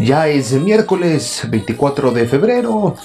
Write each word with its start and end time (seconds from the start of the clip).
Ya 0.00 0.28
es 0.28 0.52
miércoles 0.52 1.42
24 1.48 2.10
de 2.12 2.26
febrero. 2.26 2.96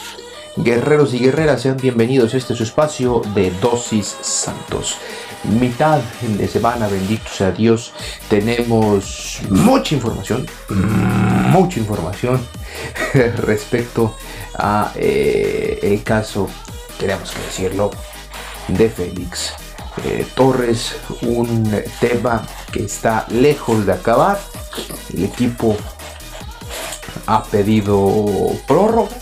Guerreros 0.55 1.13
y 1.13 1.19
guerreras, 1.19 1.61
sean 1.61 1.75
bienvenidos 1.75 2.33
a 2.33 2.37
este 2.37 2.55
su 2.55 2.63
espacio 2.63 3.21
de 3.35 3.51
Dosis 3.59 4.15
Santos. 4.21 4.97
Mitad 5.43 5.99
de 6.21 6.47
semana, 6.47 6.87
bendito 6.87 7.29
sea 7.29 7.51
Dios, 7.51 7.91
tenemos 8.29 9.41
mucha 9.49 9.93
información, 9.93 10.47
mucha 10.69 11.81
información 11.81 12.39
respecto 13.39 14.15
a 14.57 14.93
eh, 14.95 15.79
el 15.81 16.01
caso, 16.01 16.47
tenemos 16.97 17.31
que 17.31 17.41
decirlo, 17.41 17.91
de 18.69 18.89
Félix 18.89 19.51
eh, 20.05 20.25
Torres, 20.33 20.95
un 21.23 21.69
tema 21.99 22.47
que 22.71 22.85
está 22.85 23.25
lejos 23.29 23.85
de 23.85 23.91
acabar. 23.91 24.39
El 25.13 25.25
equipo 25.25 25.77
ha 27.25 27.43
pedido 27.43 28.25
prórroga. 28.67 29.15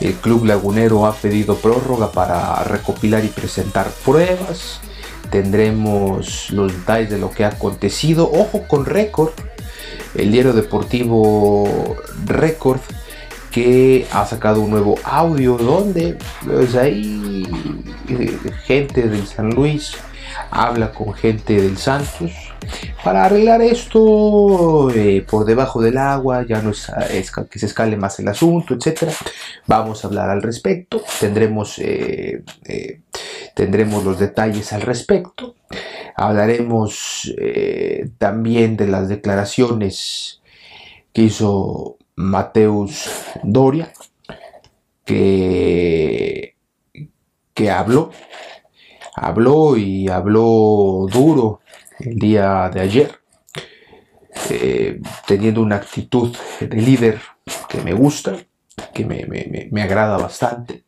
El 0.00 0.14
Club 0.14 0.44
Lagunero 0.44 1.06
ha 1.06 1.14
pedido 1.14 1.56
prórroga 1.56 2.12
para 2.12 2.62
recopilar 2.64 3.24
y 3.24 3.28
presentar 3.28 3.88
pruebas. 4.04 4.80
Tendremos 5.30 6.50
los 6.50 6.72
detalles 6.72 7.10
de 7.10 7.18
lo 7.18 7.30
que 7.30 7.44
ha 7.44 7.48
acontecido. 7.48 8.30
Ojo 8.30 8.62
con 8.68 8.86
récord. 8.86 9.32
El 10.14 10.32
diario 10.32 10.52
deportivo 10.52 11.96
Récord 12.24 12.80
que 13.50 14.06
ha 14.12 14.26
sacado 14.26 14.60
un 14.60 14.70
nuevo 14.70 14.96
audio 15.04 15.56
donde 15.56 16.16
pues 16.44 16.74
ahí 16.74 17.46
eh, 18.08 18.38
gente 18.64 19.08
del 19.08 19.26
San 19.26 19.50
Luis 19.50 19.96
habla 20.50 20.92
con 20.92 21.12
gente 21.14 21.60
del 21.60 21.78
Santos 21.78 22.32
para 23.04 23.24
arreglar 23.24 23.62
esto 23.62 24.90
eh, 24.90 25.24
por 25.28 25.44
debajo 25.44 25.80
del 25.80 25.98
agua, 25.98 26.44
ya 26.46 26.60
no 26.60 26.70
es, 26.70 26.90
que 27.50 27.58
se 27.58 27.66
escale 27.66 27.96
más 27.96 28.18
el 28.18 28.28
asunto, 28.28 28.74
etcétera. 28.74 29.12
Vamos 29.66 30.04
a 30.04 30.08
hablar 30.08 30.30
al 30.30 30.42
respecto, 30.42 31.02
tendremos, 31.20 31.78
eh, 31.78 32.42
eh, 32.64 33.00
tendremos 33.54 34.04
los 34.04 34.18
detalles 34.18 34.72
al 34.72 34.82
respecto. 34.82 35.54
Hablaremos 36.16 37.32
también 38.18 38.76
de 38.76 38.88
las 38.88 39.08
declaraciones 39.08 40.40
que 41.12 41.22
hizo 41.22 41.96
Mateus 42.16 43.08
Doria, 43.44 43.92
que, 45.04 46.56
que 47.54 47.70
habló, 47.70 48.10
habló 49.20 49.76
y 49.76 50.08
habló 50.08 51.06
duro 51.10 51.60
el 51.98 52.16
día 52.16 52.70
de 52.72 52.80
ayer, 52.80 53.20
eh, 54.50 55.00
teniendo 55.26 55.60
una 55.62 55.76
actitud 55.76 56.36
de 56.60 56.76
líder 56.76 57.20
que 57.68 57.80
me 57.80 57.92
gusta, 57.92 58.36
que 58.94 59.04
me, 59.04 59.82
agrada 59.82 60.16
bastante. 60.16 60.84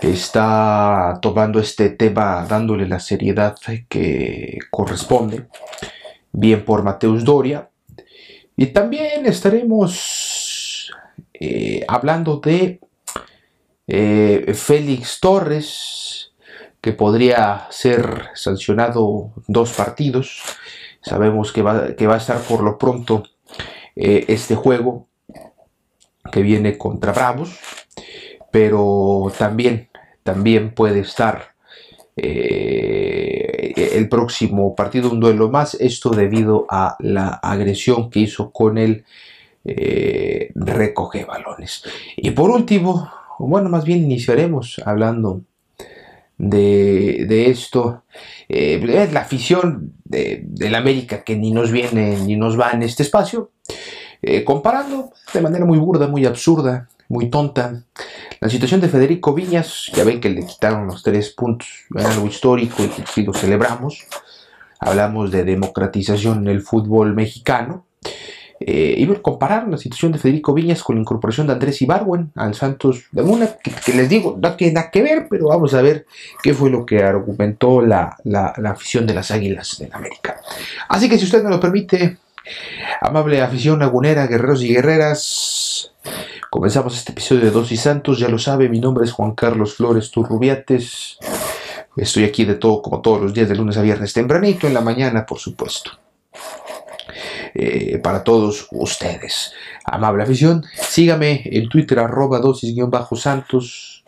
Está 0.00 1.18
tomando 1.22 1.58
este 1.58 1.90
tema 1.90 2.46
dándole 2.48 2.86
la 2.86 3.00
seriedad 3.00 3.56
que 3.88 4.58
corresponde, 4.70 5.46
bien 6.32 6.64
por 6.64 6.82
Mateus 6.82 7.24
Doria. 7.24 7.70
Y 8.56 8.66
también 8.66 9.26
estaremos 9.26 10.92
eh, 11.34 11.84
hablando 11.86 12.38
de 12.38 12.80
eh, 13.86 14.52
Félix 14.54 15.20
Torres, 15.20 16.25
que 16.86 16.92
podría 16.92 17.66
ser 17.68 18.28
sancionado 18.34 19.32
dos 19.48 19.72
partidos. 19.72 20.40
Sabemos 21.02 21.50
que 21.50 21.60
va, 21.60 21.96
que 21.96 22.06
va 22.06 22.14
a 22.14 22.18
estar 22.18 22.38
por 22.42 22.62
lo 22.62 22.78
pronto 22.78 23.24
eh, 23.96 24.24
este 24.28 24.54
juego 24.54 25.08
que 26.30 26.42
viene 26.42 26.78
contra 26.78 27.10
Bravos, 27.10 27.58
pero 28.52 29.32
también, 29.36 29.88
también 30.22 30.74
puede 30.74 31.00
estar 31.00 31.56
eh, 32.16 33.72
el 33.74 34.08
próximo 34.08 34.76
partido, 34.76 35.10
un 35.10 35.18
duelo 35.18 35.50
más, 35.50 35.74
esto 35.74 36.10
debido 36.10 36.66
a 36.70 36.94
la 37.00 37.30
agresión 37.30 38.10
que 38.10 38.20
hizo 38.20 38.52
con 38.52 38.78
el 38.78 39.04
eh, 39.64 40.52
recoge 40.54 41.24
balones. 41.24 41.82
Y 42.16 42.30
por 42.30 42.50
último, 42.50 43.10
bueno, 43.40 43.70
más 43.70 43.84
bien 43.84 44.04
iniciaremos 44.04 44.80
hablando 44.84 45.42
de, 46.38 47.50
esto. 47.50 48.04
Eh, 48.48 48.84
es 48.88 49.12
la 49.12 49.20
afición 49.20 49.94
de, 50.04 50.42
del 50.46 50.74
América 50.74 51.24
que 51.24 51.36
ni 51.36 51.50
nos 51.50 51.70
viene 51.70 52.18
ni 52.18 52.36
nos 52.36 52.58
va 52.58 52.72
en 52.72 52.82
este 52.82 53.02
espacio, 53.02 53.50
eh, 54.22 54.44
comparando 54.44 55.10
de 55.32 55.40
manera 55.40 55.64
muy 55.64 55.78
burda, 55.78 56.08
muy 56.08 56.26
absurda, 56.26 56.88
muy 57.08 57.30
tonta. 57.30 57.82
La 58.40 58.48
situación 58.48 58.80
de 58.80 58.88
Federico 58.88 59.34
Viñas, 59.34 59.90
ya 59.94 60.04
ven 60.04 60.20
que 60.20 60.30
le 60.30 60.44
quitaron 60.44 60.86
los 60.86 61.02
tres 61.02 61.30
puntos, 61.30 61.68
era 61.94 62.10
algo 62.10 62.26
histórico 62.26 62.82
y 63.16 63.22
lo 63.22 63.32
celebramos. 63.32 64.06
Hablamos 64.78 65.30
de 65.30 65.44
democratización 65.44 66.40
en 66.40 66.48
el 66.48 66.60
fútbol 66.60 67.14
mexicano. 67.14 67.85
Eh, 68.68 68.96
y 68.98 69.06
comparar 69.22 69.68
la 69.68 69.76
situación 69.76 70.10
de 70.10 70.18
Federico 70.18 70.52
Viñas 70.52 70.82
con 70.82 70.96
la 70.96 71.02
incorporación 71.02 71.46
de 71.46 71.52
Andrés 71.52 71.80
Ibarwen 71.82 72.32
al 72.34 72.52
Santos 72.56 73.04
de 73.12 73.22
Muna, 73.22 73.48
que, 73.62 73.92
les 73.92 74.08
digo, 74.08 74.36
no 74.42 74.56
tiene 74.56 74.72
nada 74.72 74.90
que 74.90 75.02
ver, 75.02 75.28
pero 75.30 75.46
vamos 75.46 75.72
a 75.72 75.82
ver 75.82 76.04
qué 76.42 76.52
fue 76.52 76.68
lo 76.68 76.84
que 76.84 77.00
argumentó 77.00 77.80
la, 77.80 78.16
afición 78.64 79.06
de 79.06 79.14
las 79.14 79.30
Águilas 79.30 79.76
de 79.78 79.88
América. 79.92 80.40
Así 80.88 81.08
que 81.08 81.16
si 81.16 81.26
usted 81.26 81.44
me 81.44 81.50
lo 81.50 81.60
permite, 81.60 82.18
amable 83.00 83.40
afición 83.40 83.78
lagunera, 83.78 84.26
guerreros 84.26 84.64
y 84.64 84.74
guerreras, 84.74 85.92
comenzamos 86.50 86.98
este 86.98 87.12
episodio 87.12 87.42
de 87.42 87.52
Dos 87.52 87.70
y 87.70 87.76
Santos, 87.76 88.18
ya 88.18 88.28
lo 88.28 88.38
sabe, 88.40 88.68
mi 88.68 88.80
nombre 88.80 89.04
es 89.04 89.12
Juan 89.12 89.36
Carlos 89.36 89.76
Flores 89.76 90.10
Turrubiates, 90.10 91.18
estoy 91.96 92.24
aquí 92.24 92.44
de 92.44 92.56
todo 92.56 92.82
como 92.82 93.00
todos 93.00 93.22
los 93.22 93.32
días 93.32 93.48
de 93.48 93.54
lunes 93.54 93.76
a 93.76 93.82
viernes 93.82 94.12
tempranito, 94.12 94.66
en 94.66 94.74
la 94.74 94.80
mañana 94.80 95.24
por 95.24 95.38
supuesto. 95.38 95.92
Eh, 97.58 97.98
para 98.02 98.22
todos 98.22 98.68
ustedes. 98.70 99.54
Amable 99.82 100.24
afición, 100.24 100.62
sígame 100.74 101.40
en 101.46 101.70
Twitter 101.70 101.98
arroba 101.98 102.38
dosis-santos. 102.38 104.04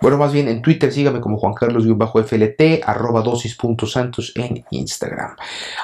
Bueno, 0.00 0.18
más 0.18 0.32
bien 0.32 0.46
en 0.46 0.62
Twitter 0.62 0.92
sígame 0.92 1.20
como 1.20 1.36
Juan 1.36 1.54
Carlos-FLT, 1.54 2.84
arroba 2.84 3.22
dosis.santos 3.22 4.32
en 4.36 4.64
Instagram. 4.70 5.34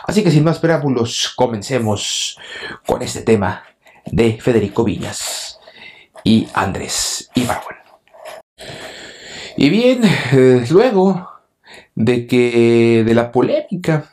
Así 0.07 0.23
que 0.23 0.31
sin 0.31 0.45
más 0.45 0.61
preámbulos, 0.61 1.33
comencemos 1.35 2.39
con 2.87 3.03
este 3.03 3.23
tema 3.23 3.65
de 4.07 4.41
Federico 4.41 4.85
Viñas 4.85 5.59
y 6.23 6.47
Andrés 6.55 7.31
Ibarwen. 7.35 7.79
Y 9.57 9.71
bien, 9.71 10.03
eh, 10.05 10.65
luego 10.71 11.29
de 11.97 12.29
que 12.29 13.03
de 13.05 13.15
la 13.15 13.33
polémica 13.33 14.12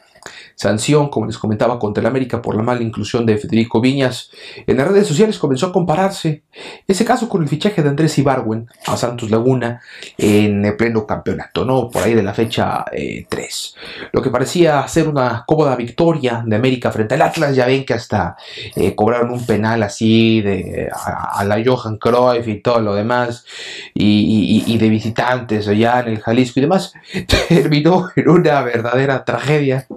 sanción, 0.60 1.08
como 1.08 1.26
les 1.26 1.38
comentaba, 1.38 1.80
contra 1.80 2.02
el 2.02 2.08
América 2.08 2.42
por 2.42 2.54
la 2.54 2.62
mala 2.62 2.84
inclusión 2.84 3.26
de 3.26 3.38
Federico 3.38 3.80
Viñas. 3.80 4.30
En 4.68 4.76
las 4.76 4.90
redes 4.90 5.08
sociales 5.08 5.40
comenzó 5.40 5.68
a 5.68 5.72
compararse 5.72 6.44
ese 6.86 7.06
caso 7.06 7.30
con 7.30 7.42
el 7.42 7.48
fichaje 7.48 7.82
de 7.82 7.88
Andrés 7.88 8.18
Ibarwen 8.18 8.68
a 8.88 8.98
Santos 8.98 9.32
Laguna 9.32 9.80
en 10.18 10.66
el 10.66 10.76
pleno 10.76 11.08
campeonato, 11.08 11.64
¿no? 11.64 11.90
Por 11.90 12.04
ahí 12.04 12.14
de 12.14 12.24
la 12.24 12.34
fecha 12.34 12.84
3. 12.92 13.26
Eh, 13.32 14.10
Lo 14.12 14.22
que 14.22 14.32
parecía 14.32 14.86
ser 14.90 15.08
una 15.08 15.46
cómoda 15.48 15.78
victoria 15.78 16.44
de 16.46 16.58
América 16.58 16.92
frente 16.92 17.16
al 17.16 17.22
Atlas, 17.22 17.56
ya 17.56 17.66
ven 17.66 17.86
que 17.86 17.94
hasta 17.94 18.36
eh, 18.76 18.94
cobraron 18.96 19.32
un 19.32 19.46
penal 19.46 19.82
así 19.82 20.42
de, 20.42 20.90
a, 20.92 21.42
la 21.46 21.64
Johan 21.66 21.96
Cruyff 21.96 22.46
y 22.50 22.62
todo 22.62 22.82
lo 22.82 22.96
demás, 22.96 23.46
y, 23.94 24.78
de 24.78 24.90
visitantes 24.90 25.70
allá 25.70 26.02
en 26.02 26.10
el 26.10 26.20
Jalisco 26.20 26.60
y 26.60 26.64
demás, 26.64 26.94
terminó 27.48 28.10
en 28.14 28.28
una 28.28 28.62
verdadera 28.62 29.24
tragedia. 29.24 29.88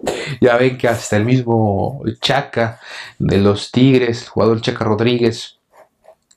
Ven 0.56 0.78
que 0.78 0.88
hasta 0.88 1.16
el 1.16 1.24
mismo 1.24 2.02
Chaca 2.20 2.80
de 3.18 3.38
los 3.38 3.70
Tigres, 3.70 4.22
el 4.22 4.28
jugador 4.28 4.60
Chaca 4.60 4.84
Rodríguez, 4.84 5.58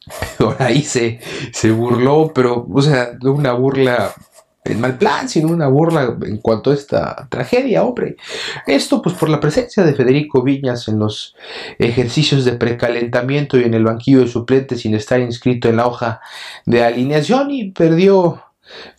por 0.37 0.61
ahí 0.61 0.81
se, 0.81 1.19
se 1.51 1.71
burló, 1.71 2.31
pero, 2.33 2.67
o 2.71 2.81
sea, 2.81 3.11
una 3.21 3.53
burla 3.53 4.13
en 4.65 4.81
mal 4.81 4.97
plan, 4.97 5.29
sino 5.29 5.49
una 5.49 5.67
burla 5.67 6.17
en 6.25 6.37
cuanto 6.37 6.71
a 6.71 6.73
esta 6.73 7.27
tragedia, 7.29 7.83
hombre. 7.83 8.17
Esto 8.65 9.01
pues 9.01 9.15
por 9.15 9.29
la 9.29 9.39
presencia 9.39 9.83
de 9.83 9.93
Federico 9.93 10.41
Viñas 10.41 10.87
en 10.87 10.99
los 10.99 11.35
ejercicios 11.77 12.45
de 12.45 12.53
precalentamiento 12.53 13.59
y 13.59 13.63
en 13.63 13.75
el 13.75 13.83
banquillo 13.83 14.21
de 14.21 14.27
suplentes 14.27 14.81
sin 14.81 14.95
estar 14.95 15.19
inscrito 15.19 15.69
en 15.69 15.77
la 15.77 15.87
hoja 15.87 16.19
de 16.65 16.83
alineación 16.83 17.51
y 17.51 17.71
perdió, 17.71 18.43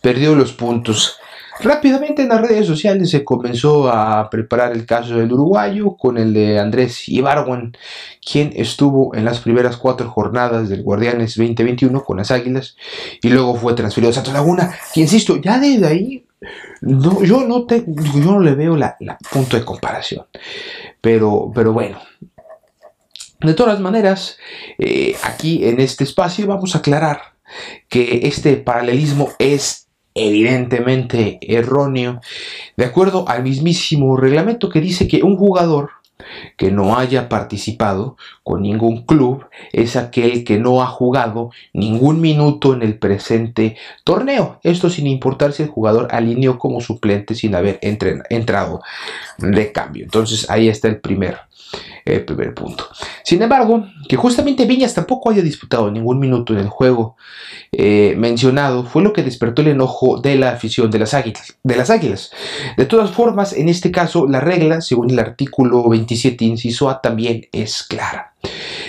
perdió 0.01 0.35
los 0.35 0.53
puntos. 0.53 1.17
Rápidamente 1.59 2.21
en 2.21 2.29
las 2.29 2.41
redes 2.41 2.67
sociales 2.67 3.09
se 3.09 3.23
comenzó 3.23 3.89
a 3.89 4.29
preparar 4.29 4.71
el 4.71 4.85
caso 4.85 5.17
del 5.17 5.31
uruguayo 5.33 5.95
con 5.97 6.17
el 6.17 6.33
de 6.33 6.59
Andrés 6.59 7.09
Ibarwan, 7.09 7.75
quien 8.23 8.51
estuvo 8.55 9.15
en 9.15 9.25
las 9.25 9.39
primeras 9.39 9.77
cuatro 9.77 10.09
jornadas 10.09 10.69
del 10.69 10.83
Guardianes 10.83 11.35
2021 11.35 12.03
con 12.03 12.17
las 12.17 12.31
Águilas 12.31 12.75
y 13.21 13.29
luego 13.29 13.55
fue 13.55 13.73
transferido 13.73 14.11
a 14.11 14.13
Santos 14.13 14.33
Laguna, 14.33 14.75
que 14.93 15.01
insisto, 15.01 15.37
ya 15.37 15.59
desde 15.59 15.87
ahí 15.87 16.23
yo, 16.81 17.47
no 17.47 18.39
le 18.39 18.55
veo 18.55 18.75
la, 18.75 18.97
punto 19.31 19.57
de 19.57 19.65
comparación. 19.65 20.25
Pero, 21.01 21.51
pero 21.53 21.73
bueno, 21.73 21.99
de 23.41 23.53
todas 23.53 23.79
maneras, 23.79 24.37
eh, 24.77 25.15
aquí 25.23 25.65
en 25.67 25.79
este 25.79 26.03
espacio 26.03 26.47
vamos 26.47 26.75
a 26.75 26.79
aclarar 26.79 27.21
que 27.87 28.21
este 28.23 28.57
paralelismo 28.57 29.31
es 29.39 29.86
evidentemente 30.17 31.39
erróneo, 31.41 32.21
de 32.75 32.85
acuerdo 32.85 33.27
al 33.27 33.43
mismísimo 33.43 34.17
reglamento 34.17 34.69
que 34.69 34.81
dice 34.81 35.07
que 35.07 35.23
un 35.23 35.37
jugador 35.37 35.91
que 36.57 36.71
no 36.71 36.97
haya 36.97 37.29
participado 37.29 38.17
con 38.43 38.61
ningún 38.61 39.05
club 39.05 39.45
es 39.71 39.95
aquel 39.95 40.43
que 40.43 40.57
no 40.57 40.81
ha 40.81 40.87
jugado 40.87 41.51
ningún 41.73 42.21
minuto 42.21 42.73
en 42.73 42.81
el 42.81 42.97
presente 42.97 43.77
torneo. 44.03 44.59
Esto 44.63 44.89
sin 44.89 45.07
importar 45.07 45.53
si 45.53 45.63
el 45.63 45.69
jugador 45.69 46.07
alineó 46.11 46.57
como 46.59 46.81
suplente 46.81 47.35
sin 47.35 47.55
haber 47.55 47.79
entrado 47.81 48.81
de 49.37 49.71
cambio. 49.71 50.03
Entonces 50.03 50.49
ahí 50.49 50.67
está 50.67 50.87
el 50.87 50.99
primer 50.99 51.37
el 52.05 52.25
primer 52.25 52.53
punto. 52.53 52.87
Sin 53.23 53.41
embargo, 53.41 53.87
que 54.07 54.15
justamente 54.15 54.65
Viñas 54.65 54.93
tampoco 54.93 55.29
haya 55.29 55.41
disputado 55.41 55.91
ningún 55.91 56.19
minuto 56.19 56.53
en 56.53 56.59
el 56.59 56.69
juego 56.69 57.17
eh, 57.71 58.15
mencionado 58.17 58.83
fue 58.83 59.03
lo 59.03 59.13
que 59.13 59.23
despertó 59.23 59.61
el 59.61 59.69
enojo 59.69 60.19
de 60.19 60.35
la 60.35 60.51
afición 60.51 60.89
de 60.89 60.99
las, 60.99 61.13
águilas, 61.13 61.57
de 61.63 61.75
las 61.75 61.89
águilas. 61.89 62.31
De 62.77 62.85
todas 62.85 63.11
formas, 63.11 63.53
en 63.53 63.69
este 63.69 63.91
caso, 63.91 64.27
la 64.27 64.39
regla, 64.39 64.81
según 64.81 65.11
el 65.11 65.19
artículo 65.19 65.87
27, 65.89 66.45
inciso 66.45 66.89
A, 66.89 67.01
también 67.01 67.47
es 67.51 67.83
clara. 67.83 68.33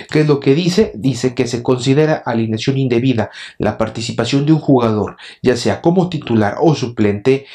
¿Qué 0.09 0.21
es 0.21 0.27
lo 0.27 0.39
que 0.39 0.55
dice? 0.55 0.91
Dice 0.95 1.35
que 1.35 1.47
se 1.47 1.61
considera 1.61 2.23
alineación 2.25 2.77
indebida 2.77 3.29
la 3.59 3.77
participación 3.77 4.45
de 4.45 4.53
un 4.53 4.59
jugador, 4.59 5.17
ya 5.43 5.55
sea 5.55 5.81
como 5.81 6.09
titular 6.09 6.55
o 6.59 6.73
suplente 6.73 7.45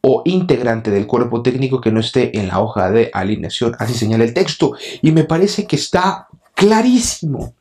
o 0.00 0.22
integrante 0.24 0.90
del 0.92 1.08
cuerpo 1.08 1.42
técnico 1.42 1.80
que 1.80 1.90
no 1.90 1.98
esté 1.98 2.38
en 2.38 2.48
la 2.48 2.60
hoja 2.60 2.90
de 2.90 3.10
alineación. 3.12 3.74
Así 3.80 3.94
señala 3.94 4.22
el 4.22 4.34
texto. 4.34 4.74
Y 5.02 5.10
me 5.10 5.24
parece 5.24 5.66
que 5.66 5.76
está 5.76 6.28
clarísimo. 6.54 7.54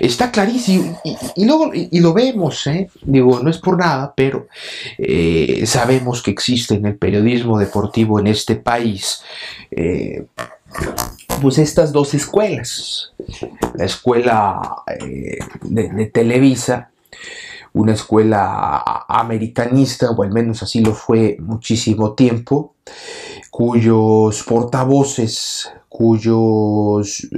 Está 0.00 0.30
clarísimo. 0.30 1.00
Y, 1.36 1.44
luego 1.44 1.70
y, 1.74 2.00
lo 2.00 2.12
vemos, 2.12 2.66
¿eh? 2.66 2.90
digo, 3.02 3.40
no 3.40 3.50
es 3.50 3.58
por 3.58 3.78
nada, 3.78 4.12
pero 4.16 4.48
eh, 4.96 5.64
sabemos 5.66 6.22
que 6.22 6.30
existe 6.30 6.74
en 6.74 6.86
el 6.86 6.96
periodismo 6.96 7.58
deportivo 7.58 8.18
en 8.18 8.28
este 8.28 8.56
país. 8.56 9.22
Eh, 9.70 10.24
pues 11.40 11.58
estas 11.58 11.92
dos 11.92 12.14
escuelas, 12.14 13.12
la 13.74 13.84
escuela 13.84 14.82
de, 15.62 16.06
Televisa, 16.12 16.90
una 17.72 17.92
escuela 17.92 19.04
americanista, 19.08 20.10
o 20.10 20.22
al 20.22 20.32
menos 20.32 20.62
así 20.62 20.80
lo 20.80 20.94
fue 20.94 21.36
muchísimo 21.38 22.14
tiempo, 22.14 22.74
cuyos 23.50 24.42
portavoces, 24.42 25.70
cuyos 25.88 27.28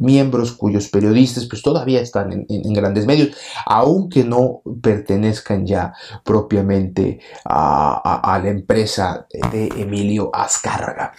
miembros 0.00 0.52
cuyos 0.52 0.88
periodistas 0.88 1.46
pues 1.46 1.62
todavía 1.62 2.00
están 2.00 2.46
en, 2.48 2.72
grandes 2.72 3.06
medios, 3.06 3.36
aunque 3.66 4.24
no 4.24 4.62
pertenezcan 4.82 5.66
ya 5.66 5.92
propiamente 6.24 7.20
a, 7.44 8.40
la 8.42 8.50
empresa 8.50 9.26
de 9.52 9.68
Emilio 9.76 10.30
Azcárraga. 10.32 11.12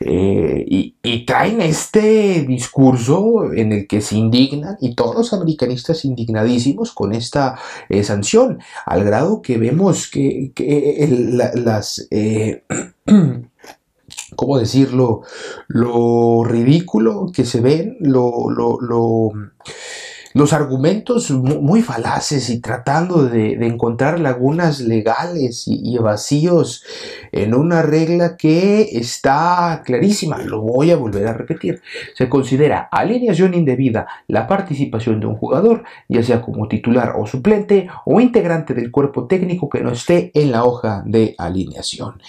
Eh, 0.00 0.64
y, 0.68 0.92
traen 1.26 1.60
este 1.60 2.42
discurso 2.42 3.52
en 3.52 3.72
el 3.72 3.86
que 3.86 4.00
se 4.00 4.16
indignan 4.16 4.76
y 4.80 4.94
todos 4.94 5.14
los 5.14 5.32
americanistas 5.32 6.04
indignadísimos 6.04 6.92
con 6.92 7.12
esta 7.12 7.58
eh, 7.88 8.02
sanción, 8.02 8.58
al 8.86 9.04
grado 9.04 9.42
que 9.42 9.58
vemos 9.58 10.10
que, 10.10 10.52
las... 11.54 12.06
Eh, 12.10 12.64
¿cómo 14.36 14.58
decirlo? 14.58 15.22
Lo 15.68 16.44
ridículo 16.44 17.30
que 17.32 17.44
se 17.44 17.60
ven, 17.60 17.96
lo, 18.00 18.50
lo, 18.50 18.80
lo 18.80 19.30
los 20.34 20.52
argumentos 20.52 21.30
muy 21.30 21.82
falaces 21.82 22.48
y 22.50 22.60
tratando 22.60 23.24
de, 23.24 23.52
encontrar 23.62 24.20
lagunas 24.20 24.80
legales 24.80 25.64
y, 25.66 25.96
vacíos 25.98 26.84
en 27.30 27.54
una 27.54 27.82
regla 27.82 28.36
que 28.36 28.82
está 28.92 29.82
clarísima. 29.84 30.38
Lo 30.38 30.60
voy 30.60 30.90
a 30.90 30.96
volver 30.96 31.28
a 31.28 31.32
repetir. 31.32 31.80
Se 32.14 32.28
considera 32.28 32.88
alineación 32.90 33.54
indebida 33.54 34.06
la 34.26 34.46
participación 34.48 35.20
de 35.20 35.26
un 35.26 35.36
jugador, 35.36 35.84
ya 36.08 36.22
sea 36.22 36.42
como 36.42 36.66
titular 36.66 37.14
o 37.16 37.26
suplente 37.26 37.88
o 38.04 38.20
integrante 38.20 38.74
del 38.74 38.90
cuerpo 38.90 39.26
técnico 39.26 39.68
que 39.68 39.82
no 39.82 39.92
esté 39.92 40.32
en 40.34 40.50
la 40.50 40.64
hoja 40.64 41.02
de 41.06 41.34
alineación. 41.38 42.20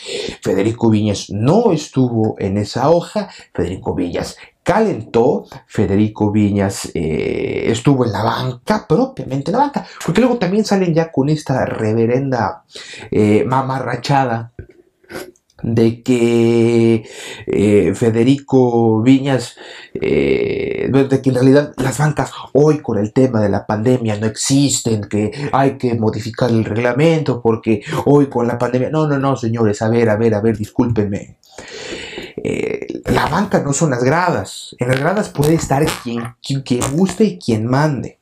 Federico 0.42 0.90
Viñas 0.90 1.30
no 1.30 1.72
estuvo 1.72 2.36
en 2.40 2.58
esa 2.58 2.90
hoja. 2.90 3.30
Federico 3.54 3.96
Villas 3.96 4.38
calentó, 4.64 5.46
Federico 5.68 6.32
Viñas 6.32 6.90
eh, 6.94 7.66
estuvo 7.68 8.06
en 8.06 8.14
la 8.14 8.24
banca, 8.24 8.86
propiamente 8.88 9.52
en 9.52 9.58
la 9.58 9.64
banca, 9.66 9.86
porque 10.04 10.22
luego 10.22 10.38
también 10.38 10.66
salen 10.66 10.94
ya 10.94 11.12
con 11.12 11.30
esta 11.30 11.66
reverenda 11.66 12.64
eh, 13.12 13.44
mamarrachada 13.46 14.54
de 15.62 16.04
que 16.04 17.06
eh, 17.48 17.94
Federico 17.96 19.02
Viñas, 19.02 19.56
de 19.94 21.22
que 21.24 21.30
en 21.30 21.36
realidad 21.36 21.74
las 21.78 21.98
bancas 21.98 22.32
hoy 22.52 22.80
con 22.80 22.98
el 22.98 23.14
tema 23.14 23.42
de 23.42 23.48
la 23.48 23.66
pandemia 23.66 24.18
no 24.18 24.26
existen, 24.26 25.04
que 25.04 25.32
hay 25.54 25.78
que 25.78 25.96
modificar 25.96 26.50
el 26.50 26.66
reglamento 26.66 27.42
porque 27.42 27.82
hoy 28.06 28.28
con 28.28 28.46
la 28.46 28.58
pandemia, 28.58 28.90
no, 28.90 29.08
no, 29.08 29.18
no, 29.18 29.38
señores, 29.38 29.82
a 29.82 29.90
ver, 29.90 30.10
a 30.10 30.18
ver, 30.18 30.34
a 30.34 30.42
ver, 30.42 30.58
discúlpenme. 30.58 31.38
Eh, 32.38 33.02
la 33.06 33.28
banca 33.28 33.62
no 33.62 33.74
son 33.74 33.92
las 33.92 34.04
gradas. 34.04 34.76
En 34.80 34.88
las 34.88 35.00
gradas 35.00 35.30
puede 35.30 35.54
estar 35.54 35.86
quien, 36.04 36.36
quien, 36.42 36.82
guste 36.96 37.24
y 37.26 37.40
quien 37.40 37.66
mande. 37.66 38.20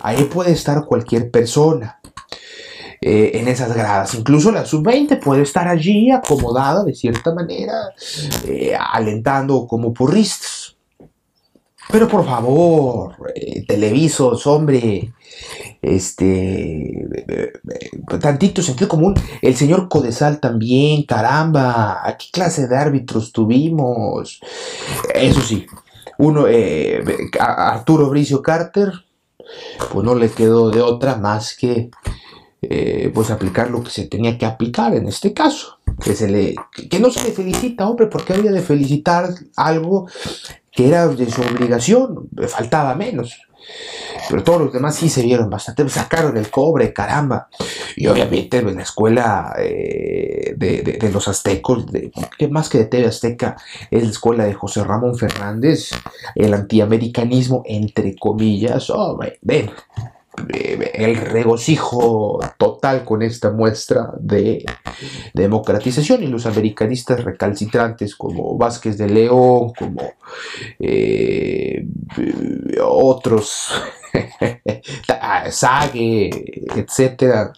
Ahí 0.00 0.24
puede 0.24 0.52
estar 0.52 0.84
cualquier 0.84 1.30
persona. 1.30 2.00
Eh, 3.02 3.32
en 3.34 3.46
esas 3.46 3.74
gradas. 3.76 4.14
Incluso 4.14 4.50
la 4.50 4.64
sub-20 4.64 5.20
puede 5.20 5.42
estar 5.42 5.68
allí 5.68 6.10
acomodada 6.10 6.82
de 6.82 6.94
cierta 6.94 7.32
manera, 7.34 7.74
eh, 8.46 8.74
alentando 8.74 9.66
como 9.66 9.92
porristas. 9.92 10.76
Pero 11.90 12.08
por 12.08 12.24
favor, 12.24 13.14
televisos, 13.68 14.46
hombre, 14.46 15.12
este, 15.82 17.06
tantito 18.20 18.62
sentido 18.62 18.88
común. 18.88 19.14
El 19.42 19.56
señor 19.56 19.88
Codesal 19.88 20.40
también, 20.40 21.04
caramba, 21.04 22.06
¿a 22.06 22.16
qué 22.16 22.26
clase 22.32 22.68
de 22.68 22.76
árbitros 22.76 23.32
tuvimos? 23.32 24.40
Eso 25.14 25.40
sí, 25.40 25.66
uno, 26.18 26.46
eh, 26.48 27.02
Arturo 27.38 28.08
Bricio 28.08 28.42
Carter, 28.42 28.92
pues 29.92 30.04
no 30.04 30.14
le 30.14 30.30
quedó 30.30 30.70
de 30.70 30.80
otra 30.80 31.16
más 31.16 31.56
que 31.56 31.90
eh, 32.62 33.12
pues 33.14 33.30
aplicar 33.30 33.70
lo 33.70 33.82
que 33.82 33.90
se 33.90 34.06
tenía 34.06 34.38
que 34.38 34.46
aplicar 34.46 34.94
en 34.94 35.06
este 35.06 35.32
caso. 35.32 35.78
Que, 36.02 36.14
se 36.14 36.28
le, 36.28 36.54
que 36.90 36.98
no 36.98 37.10
se 37.10 37.22
le 37.22 37.30
felicita, 37.30 37.88
hombre, 37.88 38.06
porque 38.06 38.34
había 38.34 38.52
de 38.52 38.60
felicitar 38.60 39.30
algo 39.56 40.08
que 40.70 40.88
era 40.88 41.08
de 41.08 41.30
su 41.30 41.40
obligación, 41.40 42.28
faltaba 42.48 42.94
menos. 42.94 43.40
Pero 44.28 44.42
todos 44.42 44.60
los 44.60 44.72
demás 44.72 44.96
sí 44.96 45.08
se 45.08 45.22
vieron 45.22 45.50
bastante, 45.50 45.88
sacaron 45.88 46.36
el 46.36 46.50
cobre, 46.50 46.92
caramba. 46.92 47.48
Y 47.96 48.06
obviamente 48.08 48.58
en 48.58 48.76
la 48.76 48.82
escuela 48.82 49.54
eh, 49.58 50.54
de, 50.56 51.10
los 51.12 51.28
aztecos, 51.28 51.86
de, 51.86 52.10
que 52.38 52.48
más 52.48 52.68
que 52.68 52.78
de 52.78 52.84
TV 52.86 53.06
Azteca, 53.06 53.56
es 53.90 54.02
la 54.02 54.10
escuela 54.10 54.44
de 54.44 54.54
José 54.54 54.84
Ramón 54.84 55.16
Fernández, 55.16 55.90
el 56.34 56.54
antiamericanismo, 56.54 57.62
entre 57.66 58.16
comillas. 58.16 58.90
Oh, 58.90 59.18
ven, 59.42 59.70
el 60.48 61.16
regocijo 61.16 62.40
total 62.58 63.04
con 63.04 63.22
esta 63.22 63.50
muestra 63.50 64.10
de 64.18 64.64
democratización 65.34 66.22
y 66.22 66.26
los 66.26 66.46
americanistas 66.46 67.24
recalcitrantes 67.24 68.14
como 68.16 68.56
Vázquez 68.56 68.98
de 68.98 69.08
León, 69.08 69.72
como 69.78 70.02
eh, 70.78 71.86
otros, 72.82 73.70
Sague, 75.50 76.30
etcétera, 76.74 77.52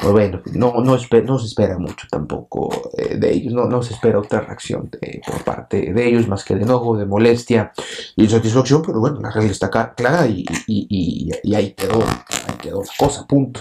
pues 0.00 0.12
bueno, 0.12 0.42
no, 0.52 0.74
no, 0.82 0.96
no, 0.96 1.38
se 1.38 1.46
espera 1.46 1.78
mucho 1.78 2.06
tampoco 2.10 2.90
eh, 2.96 3.16
de 3.16 3.32
ellos, 3.32 3.52
no, 3.52 3.66
no, 3.66 3.82
se 3.82 3.94
espera 3.94 4.18
otra 4.18 4.40
reacción 4.40 4.90
por 5.26 5.44
parte 5.44 5.92
de 5.92 6.08
ellos 6.08 6.26
más 6.28 6.44
que 6.44 6.54
de 6.54 6.62
enojo, 6.62 6.96
de 6.96 7.06
molestia 7.06 7.72
y 8.16 8.28
satisfacción, 8.28 8.82
pero 8.82 9.00
bueno, 9.00 9.20
la 9.20 9.30
regla 9.30 9.50
está 9.50 9.70
clara 9.70 10.26
y, 10.26 10.44
y, 10.66 11.30
y, 11.42 11.54
ahí, 11.54 11.72
quedó, 11.72 12.02
ahí 12.02 12.56
quedó 12.60 12.82
la 12.82 12.92
cosa, 12.98 13.26
punto. 13.26 13.60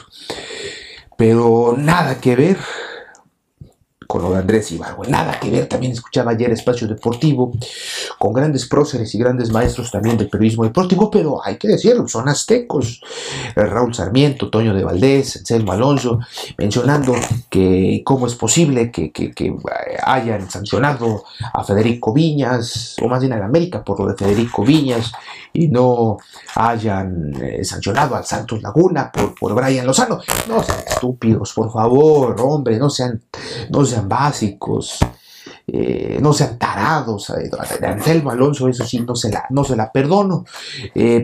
Pero 1.17 1.75
nada 1.77 2.20
que 2.20 2.36
ver 2.36 2.58
con 4.07 4.22
lo 4.22 4.31
de 4.31 4.39
Andrés 4.39 4.72
Ibargüen. 4.72 5.12
Nada 5.12 5.39
que 5.39 5.50
ver, 5.50 5.67
también 5.67 5.93
escuchaba 5.93 6.31
ayer 6.31 6.51
Espacio 6.51 6.88
Deportivo, 6.88 7.51
con 8.17 8.33
grandes 8.33 8.67
próceres 8.67 9.13
y 9.15 9.17
grandes 9.17 9.51
maestros 9.51 9.91
también 9.91 10.17
del 10.17 10.29
periodismo 10.29 10.63
deportivo, 10.63 11.10
pero 11.10 11.43
hay 11.43 11.57
que 11.57 11.67
decirlo, 11.67 12.07
son 12.07 12.27
aztecos. 12.29 13.01
Eh, 13.55 13.63
Raúl 13.63 13.93
Sarmiento, 13.93 14.50
Toño 14.50 14.74
de 14.74 14.83
Valdés, 14.83 15.38
Anselmo 15.38 15.72
Alonso, 15.72 16.19
mencionando 16.57 17.13
que 17.50 18.01
cómo 18.03 18.27
es 18.27 18.36
posible 18.36 18.91
que, 18.91 19.12
eh, 19.15 19.53
hayan 20.03 20.50
sancionado 20.50 21.24
a 21.53 21.63
Federico 21.63 22.13
Viñas, 22.13 22.95
o 23.01 23.07
más 23.07 23.22
bien 23.22 23.33
a 23.33 23.43
América 23.43 23.83
por 23.83 24.00
lo 24.00 24.07
de 24.07 24.15
Federico 24.15 24.63
Viñas, 24.63 25.12
y 25.53 25.67
no 25.67 26.17
hayan 26.55 27.33
eh, 27.41 27.63
sancionado 27.63 28.15
al 28.15 28.25
Santos 28.25 28.62
Laguna 28.62 29.12
por, 29.12 29.36
por 29.36 29.53
Brian 29.53 29.86
Lozano. 29.86 30.19
No 30.48 30.63
sean 30.63 30.79
estúpidos, 30.88 31.53
por 31.53 31.72
favor, 31.72 32.36
hombre, 32.41 32.77
no 32.77 32.89
sean, 32.89 33.22
no 33.69 33.86
sean 33.86 34.10
básicos, 34.10 35.00
eh, 35.67 36.17
no 36.19 36.33
sean 36.33 36.57
tarados. 36.57 37.29
Eh, 37.29 37.50
Anselmo 37.86 38.31
Alonso, 38.31 38.67
eso 38.67 38.86
sí, 38.86 39.00
no 39.00 39.15
se 39.15 39.29
la, 39.29 39.45
no 39.51 39.63
se 39.63 39.75
la 39.75 39.91
perdono. 39.91 40.45
Eh, 40.95 41.24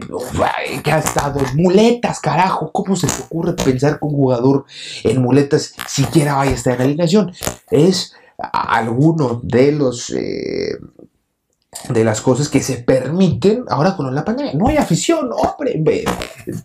que 0.83 0.91
ha 0.91 0.99
estado 0.99 1.39
en 1.39 1.57
muletas, 1.57 2.19
carajo. 2.19 2.71
¿Cómo 2.71 2.95
se 2.95 3.07
te 3.07 3.23
ocurre 3.23 3.53
pensar 3.53 3.99
que 3.99 4.05
un 4.05 4.13
jugador 4.13 4.65
en 5.03 5.21
muletas 5.21 5.73
siquiera 5.87 6.35
vaya 6.35 6.51
a 6.51 6.55
estar 6.55 6.73
en 6.73 6.79
la 6.79 6.85
alineación? 6.85 7.33
Es 7.69 8.13
alguno 8.37 9.41
de 9.43 9.71
los 9.73 10.13
de 11.87 12.03
las 12.03 12.21
cosas 12.21 12.49
que 12.49 12.61
se 12.61 12.77
permiten 12.77 13.63
ahora 13.69 13.95
con 13.95 14.13
la 14.13 14.25
pandemia. 14.25 14.53
No 14.53 14.67
hay 14.67 14.77
afición, 14.77 15.29
hombre. 15.31 15.83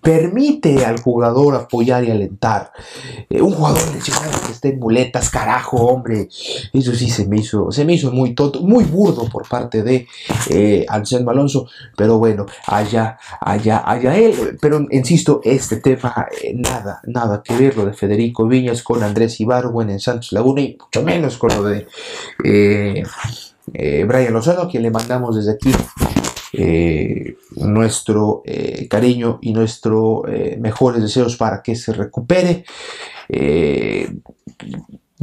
Permite 0.00 0.84
al 0.84 1.00
jugador 1.00 1.54
apoyar 1.54 2.04
y 2.04 2.10
alentar. 2.10 2.72
Eh, 3.28 3.42
un 3.42 3.52
jugador 3.52 3.82
lesionado 3.94 4.32
que 4.46 4.52
esté 4.52 4.68
en 4.70 4.78
muletas, 4.80 5.28
carajo, 5.28 5.76
hombre. 5.76 6.28
Eso 6.72 6.94
sí 6.94 7.10
se 7.10 7.26
me 7.26 7.38
hizo, 7.38 7.70
se 7.70 7.84
me 7.84 7.94
hizo 7.94 8.12
muy 8.12 8.34
tonto, 8.34 8.62
muy 8.62 8.84
burdo 8.84 9.28
por 9.28 9.46
parte 9.46 9.82
de 9.82 10.06
eh, 10.48 10.86
Anselmo 10.88 11.30
Alonso. 11.30 11.68
Pero 11.96 12.18
bueno, 12.18 12.46
allá, 12.66 13.18
allá, 13.40 13.82
allá 13.84 14.16
él. 14.16 14.56
Pero 14.60 14.86
insisto, 14.90 15.40
este 15.44 15.76
tema, 15.76 16.26
eh, 16.42 16.54
nada, 16.54 17.00
nada 17.04 17.42
que 17.42 17.54
ver 17.54 17.76
lo 17.76 17.84
de 17.84 17.92
Federico 17.92 18.46
Viñas 18.46 18.82
con 18.82 19.02
Andrés 19.02 19.38
Ibargüen 19.38 19.90
en 19.90 20.00
Santos 20.00 20.32
Laguna 20.32 20.62
y 20.62 20.78
mucho 20.80 21.02
menos 21.02 21.36
con 21.36 21.50
lo 21.54 21.62
de 21.64 21.86
eh, 23.72 24.04
Brian 24.04 24.32
Lozano, 24.32 24.68
quien 24.68 24.82
le 24.82 24.90
mandamos 24.90 25.36
desde 25.36 25.52
aquí 25.52 25.72
eh, 26.52 27.36
nuestro 27.56 28.42
eh, 28.44 28.86
cariño 28.88 29.38
y 29.42 29.52
nuestros 29.52 30.22
mejores 30.58 31.02
deseos 31.02 31.36
para 31.36 31.62
que 31.62 31.74
se 31.74 31.92
recupere. 31.92 32.64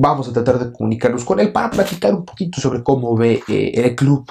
Vamos 0.01 0.27
a 0.27 0.33
tratar 0.33 0.57
de 0.57 0.73
comunicarnos 0.73 1.23
con 1.23 1.39
él 1.39 1.51
para 1.51 1.69
platicar 1.69 2.13
un 2.13 2.25
poquito 2.25 2.59
sobre 2.59 2.83
cómo 2.83 3.15
ve 3.15 3.43
el 3.47 3.95
club 3.95 4.25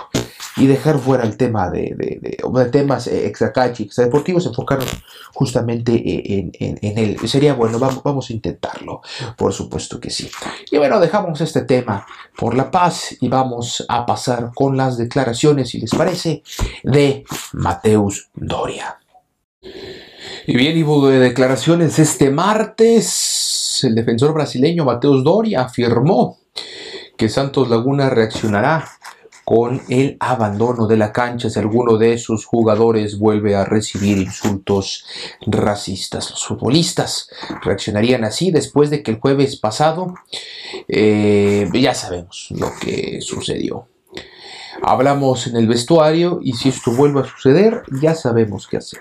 y 0.56 0.66
dejar 0.66 0.98
fuera 0.98 1.22
el 1.22 1.36
tema 1.36 1.70
de, 1.70 1.94
de, 1.96 2.64
temas 2.66 3.06
extra 3.06 3.52
cachi, 3.52 3.84
extra 3.84 4.04
deportivos, 4.04 4.44
enfocarnos 4.46 4.88
justamente 5.32 5.92
en, 6.38 6.50
en, 6.58 6.98
él. 6.98 7.16
Sería 7.28 7.54
bueno, 7.54 7.78
vamos, 7.78 8.02
vamos 8.02 8.28
a 8.28 8.32
intentarlo, 8.32 9.00
por 9.36 9.52
supuesto 9.52 10.00
que 10.00 10.10
sí. 10.10 10.28
Y 10.72 10.76
bueno, 10.78 10.98
dejamos 10.98 11.40
este 11.40 11.62
tema 11.62 12.04
por 12.36 12.56
la 12.56 12.70
paz 12.70 13.16
y 13.20 13.28
vamos 13.28 13.84
a 13.88 14.04
pasar 14.04 14.50
con 14.52 14.76
las 14.76 14.98
declaraciones, 14.98 15.70
si 15.70 15.78
les 15.78 15.90
parece, 15.90 16.42
de 16.82 17.24
Mateus 17.52 18.28
Doria. 18.34 18.98
Y 20.46 20.56
bien, 20.56 20.76
y 20.76 20.82
hubo 20.82 21.06
declaraciones 21.06 21.98
este 22.00 22.30
martes. 22.30 23.59
El 23.84 23.94
defensor 23.94 24.34
brasileño 24.34 24.84
Mateus 24.84 25.24
Doria 25.24 25.62
afirmó 25.62 26.38
que 27.16 27.28
Santos 27.28 27.68
Laguna 27.68 28.08
reaccionará 28.10 28.84
con 29.44 29.82
el 29.88 30.16
abandono 30.20 30.86
de 30.86 30.96
la 30.96 31.12
cancha 31.12 31.50
si 31.50 31.58
alguno 31.58 31.98
de 31.98 32.18
sus 32.18 32.46
jugadores 32.46 33.18
vuelve 33.18 33.56
a 33.56 33.64
recibir 33.64 34.18
insultos 34.18 35.04
racistas. 35.44 36.30
Los 36.30 36.44
futbolistas 36.46 37.28
reaccionarían 37.62 38.22
así 38.22 38.52
después 38.52 38.90
de 38.90 39.02
que 39.02 39.10
el 39.10 39.18
jueves 39.18 39.56
pasado 39.56 40.14
eh, 40.86 41.68
ya 41.74 41.94
sabemos 41.94 42.46
lo 42.50 42.70
que 42.80 43.20
sucedió. 43.22 43.88
Hablamos 44.82 45.48
en 45.48 45.56
el 45.56 45.66
vestuario 45.66 46.38
y 46.40 46.52
si 46.52 46.68
esto 46.68 46.92
vuelve 46.92 47.22
a 47.22 47.24
suceder 47.24 47.82
ya 48.00 48.14
sabemos 48.14 48.68
qué 48.68 48.76
hacer 48.76 49.00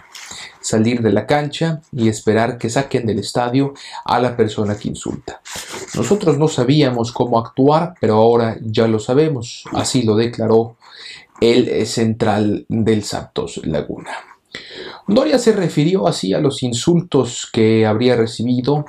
salir 0.61 1.01
de 1.01 1.11
la 1.11 1.25
cancha 1.25 1.81
y 1.91 2.09
esperar 2.09 2.57
que 2.57 2.69
saquen 2.69 3.05
del 3.05 3.19
estadio 3.19 3.73
a 4.05 4.19
la 4.19 4.35
persona 4.35 4.77
que 4.77 4.89
insulta. 4.89 5.41
Nosotros 5.95 6.37
no 6.37 6.47
sabíamos 6.47 7.11
cómo 7.11 7.39
actuar, 7.39 7.93
pero 7.99 8.15
ahora 8.15 8.57
ya 8.61 8.87
lo 8.87 8.99
sabemos, 8.99 9.63
así 9.71 10.03
lo 10.03 10.15
declaró 10.15 10.77
el 11.39 11.85
central 11.87 12.65
del 12.67 13.03
Santos 13.03 13.61
Laguna. 13.63 14.11
Doria 15.07 15.39
se 15.39 15.53
refirió 15.53 16.07
así 16.07 16.33
a 16.33 16.39
los 16.39 16.63
insultos 16.63 17.49
que 17.51 17.85
habría 17.85 18.15
recibido 18.15 18.85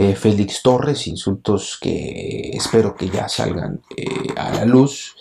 eh, 0.00 0.14
Félix 0.14 0.62
Torres, 0.62 1.06
insultos 1.08 1.76
que 1.80 2.50
espero 2.54 2.94
que 2.94 3.08
ya 3.08 3.28
salgan 3.28 3.80
eh, 3.96 4.06
a 4.36 4.50
la 4.54 4.64
luz 4.64 5.16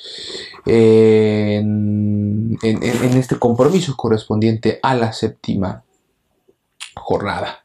en, 0.68 2.58
este 2.62 3.38
compromiso 3.38 3.96
correspondiente 3.96 4.80
a 4.82 4.96
la 4.96 5.14
séptima 5.14 5.84
jornada. 6.96 7.64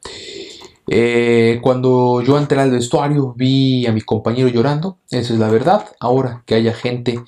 Eh, 0.88 1.60
cuando 1.62 2.22
yo 2.22 2.36
entré 2.36 2.60
al 2.60 2.70
vestuario 2.70 3.32
vi 3.36 3.86
a 3.86 3.92
mi 3.92 4.00
compañero 4.00 4.48
llorando, 4.48 4.98
esa 5.10 5.32
es 5.32 5.38
la 5.38 5.48
verdad. 5.48 5.86
Ahora 6.00 6.42
que 6.44 6.54
haya 6.54 6.74
gente 6.74 7.20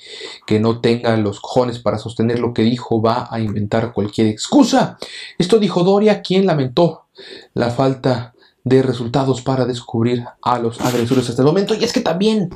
que 0.47 0.61
no 0.61 0.81
tenga 0.81 1.17
los 1.17 1.41
cojones 1.41 1.79
para 1.79 1.99
sostener 1.99 2.41
lo 2.41 2.53
que 2.53 2.63
dijo, 2.63 3.01
va 3.01 3.29
a 3.31 3.41
inventar 3.41 3.93
cualquier 3.93 4.27
excusa. 4.27 4.99
Esto 5.39 5.59
dijo 5.59 5.83
Doria, 5.85 6.21
quien 6.21 6.47
lamentó 6.47 7.07
la 7.55 7.71
falta 7.71 8.34
de 8.65 8.83
resultados 8.83 9.43
para 9.43 9.67
descubrir 9.67 10.25
a 10.43 10.59
los 10.59 10.81
agresores 10.81 11.29
hasta 11.29 11.43
el 11.43 11.47
momento. 11.47 11.75
Y 11.75 11.85
es 11.85 11.93
que 11.93 12.01
también 12.01 12.51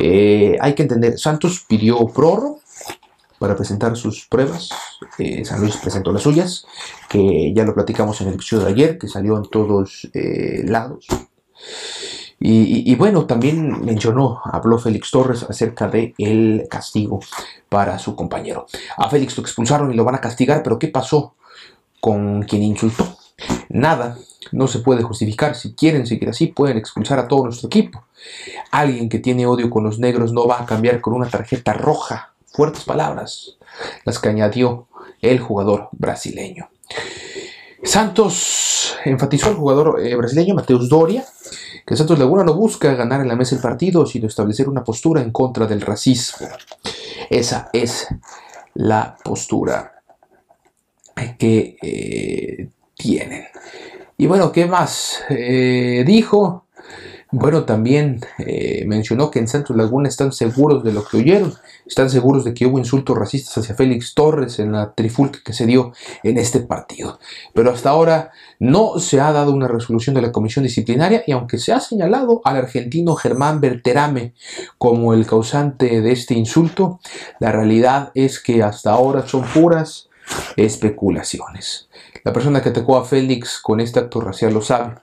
eh, 0.00 0.56
hay 0.60 0.74
que 0.74 0.82
entender, 0.82 1.18
Santos 1.18 1.64
pidió 1.68 1.98
prórroga 2.06 2.60
para 3.40 3.56
presentar 3.56 3.96
sus 3.96 4.26
pruebas. 4.26 4.68
Eh, 5.18 5.44
San 5.44 5.60
Luis 5.60 5.76
presentó 5.78 6.12
las 6.12 6.22
suyas, 6.22 6.66
que 7.08 7.52
ya 7.54 7.64
lo 7.64 7.74
platicamos 7.74 8.20
en 8.20 8.28
el 8.28 8.34
episodio 8.34 8.66
de 8.66 8.70
ayer, 8.70 8.98
que 8.98 9.08
salió 9.08 9.36
en 9.36 9.44
todos 9.44 10.08
eh, 10.14 10.62
lados. 10.64 11.06
Y, 12.42 12.94
bueno, 12.94 13.26
también 13.26 13.84
mencionó, 13.84 14.40
habló 14.42 14.78
Félix 14.78 15.10
Torres 15.10 15.42
acerca 15.42 15.88
del 15.88 16.14
el 16.16 16.66
castigo 16.70 17.20
para 17.68 17.98
su 17.98 18.16
compañero. 18.16 18.66
A 18.96 19.10
Félix 19.10 19.36
lo 19.36 19.42
expulsaron 19.42 19.92
y 19.92 19.94
lo 19.94 20.04
van 20.04 20.14
a 20.14 20.22
castigar, 20.22 20.62
pero 20.62 20.78
¿qué 20.78 20.88
pasó 20.88 21.34
con 22.00 22.42
quien 22.44 22.62
insultó? 22.62 23.14
Nada, 23.68 24.16
no 24.52 24.68
se 24.68 24.80
puede 24.80 25.02
justificar. 25.02 25.54
Si 25.54 25.74
quieren 25.74 26.06
seguir 26.06 26.28
así, 26.28 26.48
pueden 26.48 26.76
expulsar 26.76 27.18
a 27.18 27.28
todo 27.28 27.44
nuestro 27.44 27.68
equipo. 27.68 28.04
Alguien 28.70 29.08
que 29.08 29.18
tiene 29.18 29.46
odio 29.46 29.70
con 29.70 29.84
los 29.84 29.98
negros 29.98 30.32
no 30.32 30.46
va 30.46 30.60
a 30.60 30.66
cambiar 30.66 31.00
con 31.00 31.14
una 31.14 31.28
tarjeta 31.28 31.72
roja. 31.72 32.34
Fuertes 32.46 32.84
palabras 32.84 33.56
las 34.04 34.18
que 34.18 34.28
añadió 34.28 34.88
el 35.20 35.38
jugador 35.38 35.88
brasileño. 35.92 36.68
Santos 37.82 38.96
enfatizó 39.04 39.48
al 39.48 39.54
jugador 39.54 40.00
eh, 40.04 40.14
brasileño 40.14 40.54
Mateus 40.54 40.88
Doria 40.88 41.24
que 41.86 41.96
Santos 41.96 42.18
Laguna 42.18 42.44
no 42.44 42.54
busca 42.54 42.94
ganar 42.94 43.20
en 43.20 43.28
la 43.28 43.36
mesa 43.36 43.56
el 43.56 43.62
partido, 43.62 44.06
sino 44.06 44.26
establecer 44.26 44.68
una 44.68 44.84
postura 44.84 45.22
en 45.22 45.32
contra 45.32 45.66
del 45.66 45.80
racismo. 45.80 46.48
Esa 47.28 47.70
es 47.72 48.06
la 48.74 49.16
postura 49.24 50.02
que 51.38 51.76
eh, 51.82 52.68
tienen. 52.94 53.44
Y 54.20 54.26
bueno, 54.26 54.52
¿qué 54.52 54.66
más? 54.66 55.22
Eh, 55.30 56.04
dijo 56.06 56.66
bueno, 57.32 57.64
también 57.64 58.20
eh, 58.38 58.84
mencionó 58.86 59.30
que 59.30 59.38
en 59.38 59.46
Santos 59.46 59.76
Laguna 59.76 60.08
están 60.08 60.32
seguros 60.32 60.82
de 60.82 60.92
lo 60.92 61.04
que 61.04 61.18
oyeron, 61.18 61.54
están 61.86 62.10
seguros 62.10 62.44
de 62.44 62.52
que 62.52 62.66
hubo 62.66 62.78
insultos 62.78 63.16
racistas 63.16 63.56
hacia 63.56 63.76
Félix 63.76 64.14
Torres 64.14 64.58
en 64.58 64.72
la 64.72 64.92
trifulca 64.94 65.38
que 65.44 65.52
se 65.52 65.64
dio 65.64 65.92
en 66.24 66.38
este 66.38 66.58
partido. 66.58 67.20
Pero 67.54 67.70
hasta 67.70 67.90
ahora 67.90 68.32
no 68.58 68.98
se 68.98 69.20
ha 69.20 69.30
dado 69.30 69.52
una 69.52 69.68
resolución 69.68 70.14
de 70.16 70.22
la 70.22 70.32
comisión 70.32 70.64
disciplinaria 70.64 71.22
y 71.24 71.30
aunque 71.30 71.58
se 71.58 71.72
ha 71.72 71.78
señalado 71.78 72.40
al 72.44 72.56
argentino 72.56 73.14
Germán 73.14 73.60
Berterame 73.60 74.34
como 74.76 75.14
el 75.14 75.24
causante 75.24 76.00
de 76.00 76.10
este 76.10 76.34
insulto, 76.34 76.98
la 77.38 77.52
realidad 77.52 78.10
es 78.16 78.40
que 78.40 78.64
hasta 78.64 78.90
ahora 78.90 79.26
son 79.26 79.44
puras 79.44 80.09
especulaciones. 80.56 81.88
La 82.24 82.32
persona 82.32 82.62
que 82.62 82.70
atacó 82.70 82.98
a 82.98 83.04
Félix 83.04 83.60
con 83.60 83.80
este 83.80 83.98
acto 83.98 84.20
racial 84.20 84.54
lo 84.54 84.62
sabe 84.62 84.94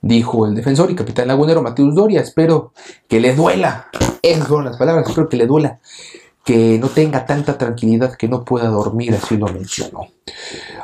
Dijo 0.00 0.46
el 0.46 0.54
defensor 0.54 0.90
y 0.90 0.94
capitán 0.94 1.28
lagunero 1.28 1.62
Mateus 1.62 1.94
Doria, 1.94 2.20
espero 2.20 2.72
que 3.08 3.20
le 3.20 3.34
duela, 3.34 3.88
esas 4.22 4.48
son 4.48 4.64
las 4.64 4.76
palabras, 4.76 5.08
espero 5.08 5.28
que 5.28 5.36
le 5.36 5.46
duela, 5.46 5.80
que 6.44 6.78
no 6.78 6.88
tenga 6.88 7.26
tanta 7.26 7.58
tranquilidad 7.58 8.14
que 8.14 8.28
no 8.28 8.44
pueda 8.44 8.68
dormir, 8.68 9.14
así 9.14 9.36
lo 9.36 9.46
mencionó. 9.46 10.08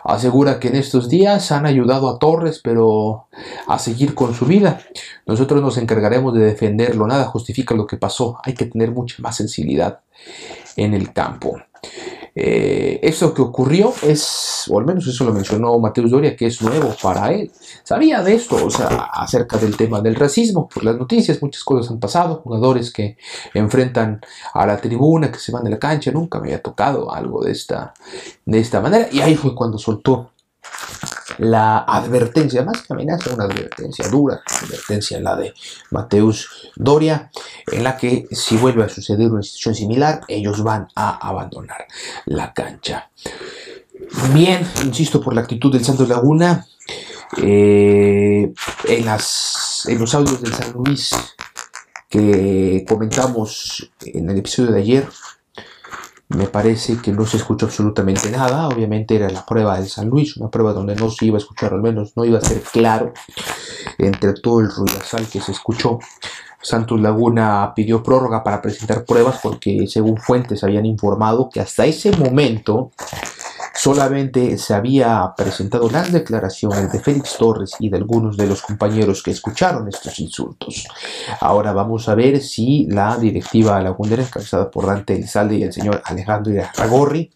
Asegura 0.05 0.59
que 0.59 0.69
en 0.69 0.77
estos 0.77 1.09
días 1.09 1.53
han 1.53 1.67
ayudado 1.67 2.09
a 2.09 2.19
Torres, 2.19 2.61
pero 2.63 3.29
a 3.67 3.79
seguir 3.79 4.15
con 4.15 4.35
su 4.35 4.47
vida. 4.47 4.81
Nosotros 5.27 5.63
nos 5.63 5.77
encargaremos 5.77 6.35
de 6.35 6.45
defenderlo, 6.45 7.07
nada 7.07 7.27
justifica 7.27 7.75
lo 7.75 7.87
que 7.87 7.97
pasó, 7.97 8.39
hay 8.43 8.55
que 8.55 8.67
tener 8.67 8.91
mucha 8.91 9.17
más 9.21 9.37
sensibilidad 9.37 10.01
en 10.77 10.95
el 10.95 11.13
campo. 11.13 11.61
Eh, 12.35 12.99
eso 13.03 13.35
que 13.35 13.43
ocurrió 13.43 13.93
es, 14.03 14.65
o 14.71 14.79
al 14.79 14.87
menos 14.87 15.07
eso 15.07 15.25
lo 15.25 15.33
mencionó 15.33 15.79
Mateus 15.79 16.11
Doria, 16.11 16.35
que 16.35 16.47
es 16.47 16.63
nuevo 16.63 16.95
para 17.03 17.33
él. 17.33 17.51
Sabía 17.85 18.23
de 18.23 18.35
esto, 18.35 18.65
o 18.65 18.71
sea, 18.71 19.11
acerca 19.13 19.59
del 19.59 19.77
tema 19.77 20.01
del 20.01 20.15
racismo, 20.15 20.69
por 20.69 20.85
las 20.85 20.97
noticias, 20.97 21.43
muchas 21.43 21.63
cosas 21.63 21.91
han 21.91 22.01
pasado, 22.01 22.41
jugadores 22.43 22.91
que 22.93 23.17
enfrentan 23.53 24.21
a 24.55 24.67
la 24.67 24.81
tribuna, 24.81 25.31
que 25.31 25.39
se 25.39 25.53
van 25.53 25.65
de 25.65 25.71
la 25.71 25.79
cancha, 25.79 26.11
nunca 26.11 26.39
me 26.39 26.47
había 26.47 26.63
tocado 26.63 27.13
algo 27.13 27.43
de 27.43 27.53
esta, 27.53 27.93
de 28.47 28.59
esta 28.59 28.81
manera, 28.81 29.09
y 29.13 29.21
ahí 29.21 29.35
fue 29.35 29.55
cuando 29.55 29.79
soltó 29.79 30.31
la 31.43 31.79
advertencia, 31.79 32.63
más 32.63 32.83
que 32.83 32.93
amenaza, 32.93 33.35
una 33.35 33.45
advertencia 33.45 34.07
dura, 34.09 34.43
advertencia 34.63 35.19
la 35.19 35.35
de 35.35 35.53
Mateus 35.91 36.71
Doria, 36.77 37.33
en 37.67 37.83
la 37.83 37.97
que 37.97 38.29
si 38.31 38.57
vuelve 38.57 38.85
a 38.85 38.89
suceder 38.89 39.29
una 39.29 39.43
situación 39.43 39.75
similar, 39.75 40.21
ellos 40.29 40.63
van 40.63 40.87
a 40.95 41.29
abandonar 41.29 41.89
la 42.27 42.53
cancha. 42.53 43.11
Bien, 44.33 44.65
insisto 44.85 45.21
por 45.21 45.35
la 45.35 45.41
actitud 45.41 45.73
del 45.73 45.85
Santos 45.85 46.09
Laguna, 46.09 46.65
eh, 47.39 48.53
en, 48.85 49.05
los 49.05 50.15
audios 50.15 50.43
del 50.43 50.55
San 50.55 50.73
Luis 50.75 51.11
que 52.09 52.85
comentamos 52.89 53.91
en 54.01 54.31
el 54.31 54.39
episodio 54.39 54.71
de 54.71 54.79
ayer, 54.79 55.09
me 56.37 56.47
parece 56.47 56.99
que 56.99 57.13
no 57.13 57.27
se 57.27 57.37
escuchó 57.37 57.67
absolutamente 57.67 58.31
nada. 58.31 58.69
Obviamente 58.69 59.17
era 59.17 59.29
la 59.31 59.45
prueba 59.45 59.79
del 59.79 59.89
San 59.89 60.09
Luis, 60.09 60.37
una 60.37 60.51
prueba 60.51 60.73
donde 60.73 60.95
no 60.97 61.11
se 61.11 61.27
iba 61.27 61.37
a 61.37 61.41
escuchar, 61.41 61.73
al 61.73 61.83
menos 61.83 62.13
no 62.17 62.25
iba 62.25 62.39
a 62.39 62.43
ser 62.43 62.61
claro 62.61 63.13
entre 63.99 64.35
todo 64.35 64.61
el 64.61 64.71
ruidazal 64.71 65.27
que 65.27 65.41
se 65.41 65.53
escuchó. 65.53 65.99
Santos 66.61 67.01
Laguna 67.01 67.73
pidió 67.75 68.03
prórroga 68.03 68.45
para 68.45 68.63
presentar 68.63 69.05
pruebas 69.05 69.41
porque 69.43 69.87
según 69.89 70.17
fuentes 70.17 70.63
habían 70.63 70.87
informado 70.87 71.51
que 71.51 71.61
hasta 71.61 71.87
ese 71.87 72.17
momento 72.17 72.93
Solamente 73.83 74.59
se 74.59 74.75
había 74.75 75.35
presentado 75.37 75.91
las 75.91 76.13
declaraciones 76.13 76.93
de 76.93 77.01
Félix 77.01 77.37
Torres 77.37 77.73
y 77.81 77.89
de 77.89 77.97
algunos 77.97 78.37
de 78.37 78.47
los 78.47 78.63
compañeros 78.63 79.25
que 79.25 79.33
escucharon 79.33 79.89
estos 79.89 80.21
insultos. 80.21 80.87
Ahora 81.41 81.73
vamos 81.73 82.09
a 82.09 82.15
ver 82.15 82.41
si 82.41 82.87
la 82.87 83.17
directiva 83.17 83.83
lagunera, 83.83 84.23
encabezada 84.23 84.71
por 84.71 84.87
Dante 84.87 85.15
Elizalde 85.15 85.57
y 85.57 85.63
el 85.65 85.73
señor 85.73 86.01
Alejandro 86.05 86.53
Iragorri, 86.53 87.33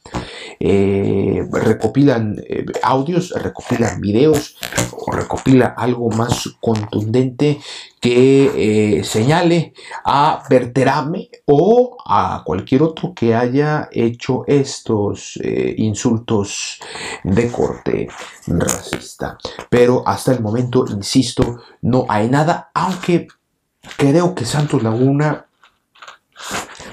eh, 0.60 1.44
recopilan 1.50 2.36
eh, 2.48 2.64
audios, 2.80 3.30
recopilan 3.30 4.00
videos 4.00 4.56
o 4.92 5.10
recopila 5.10 5.74
algo 5.76 6.10
más 6.10 6.56
contundente 6.60 7.58
que 8.06 8.98
eh, 8.98 9.02
señale 9.02 9.74
a 10.04 10.40
Berterame 10.48 11.28
o 11.46 11.96
a 12.06 12.40
cualquier 12.44 12.84
otro 12.84 13.12
que 13.12 13.34
haya 13.34 13.88
hecho 13.90 14.44
estos 14.46 15.36
eh, 15.42 15.74
insultos 15.78 16.78
de 17.24 17.50
corte 17.50 18.06
racista. 18.46 19.36
Pero 19.68 20.06
hasta 20.06 20.30
el 20.30 20.40
momento, 20.40 20.84
insisto, 20.88 21.58
no 21.82 22.06
hay 22.08 22.28
nada, 22.28 22.70
aunque 22.74 23.26
creo 23.96 24.36
que 24.36 24.44
Santos 24.44 24.84
Laguna 24.84 25.46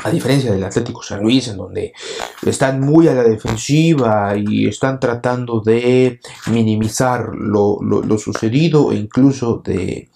a 0.03 0.09
diferencia 0.09 0.51
del 0.51 0.63
Atlético 0.63 1.01
San 1.01 1.21
Luis, 1.21 1.47
en 1.47 1.57
donde 1.57 1.93
están 2.45 2.81
muy 2.81 3.07
a 3.07 3.13
la 3.13 3.23
defensiva 3.23 4.35
y 4.35 4.67
están 4.67 4.99
tratando 4.99 5.61
de 5.61 6.19
minimizar 6.47 7.29
lo, 7.33 7.79
sucedido 8.17 8.91
e 8.91 8.95
incluso 8.95 9.61
de, 9.63 10.09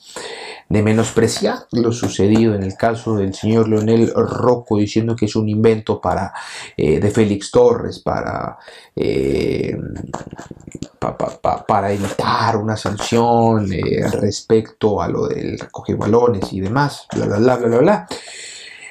menospreciar 0.70 1.66
lo 1.72 1.92
sucedido 1.92 2.54
en 2.54 2.64
el 2.64 2.76
caso 2.76 3.16
del 3.16 3.34
señor 3.34 3.70
Leonel 3.70 4.12
Rocco 4.14 4.78
diciendo 4.78 5.16
que 5.16 5.26
es 5.26 5.36
un 5.36 5.48
invento 5.48 6.02
para 6.02 6.34
eh, 6.76 7.00
de 7.00 7.12
Félix 7.12 7.52
Torres 7.52 8.00
para 8.00 8.58
eh, 8.96 9.78
para 11.68 11.92
evitar 11.92 12.58
una 12.58 12.76
sanción 12.76 13.72
eh, 13.72 14.08
respecto 14.12 15.02
a 15.02 15.08
lo 15.08 15.28
del 15.28 15.58
recoger 15.58 15.96
balones 15.96 16.52
y 16.52 16.60
demás 16.60 17.08
bla 17.14 17.26
bla 17.26 17.38
bla 17.38 17.56
bla 17.56 17.68
bla, 17.68 17.78
bla. 17.80 18.08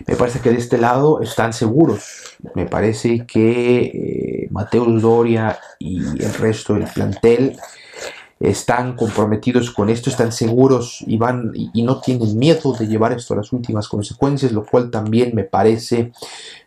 Me 0.06 0.14
parece 0.14 0.40
que 0.40 0.50
de 0.50 0.58
este 0.58 0.78
lado 0.78 1.20
están 1.20 1.52
seguros. 1.52 2.36
Me 2.54 2.66
parece 2.66 3.26
que 3.26 3.80
eh, 3.82 4.48
Mateus 4.50 5.00
Doria 5.00 5.58
y 5.78 5.98
el 6.22 6.34
resto 6.34 6.74
del 6.74 6.84
plantel 6.84 7.56
están 8.38 8.96
comprometidos 8.96 9.70
con 9.70 9.88
esto, 9.88 10.11
están 10.11 10.33
seguros 10.33 11.03
y 11.07 11.16
van 11.16 11.53
y, 11.55 11.83
no 11.83 12.01
tienen 12.01 12.38
miedo 12.38 12.72
de 12.75 12.87
llevar 12.87 13.12
esto 13.12 13.35
a 13.35 13.38
las 13.38 13.53
últimas 13.53 13.88
consecuencias, 13.88 14.53
lo 14.53 14.64
cual 14.64 14.90
también 14.90 15.35
me 15.35 15.44
parece, 15.44 16.12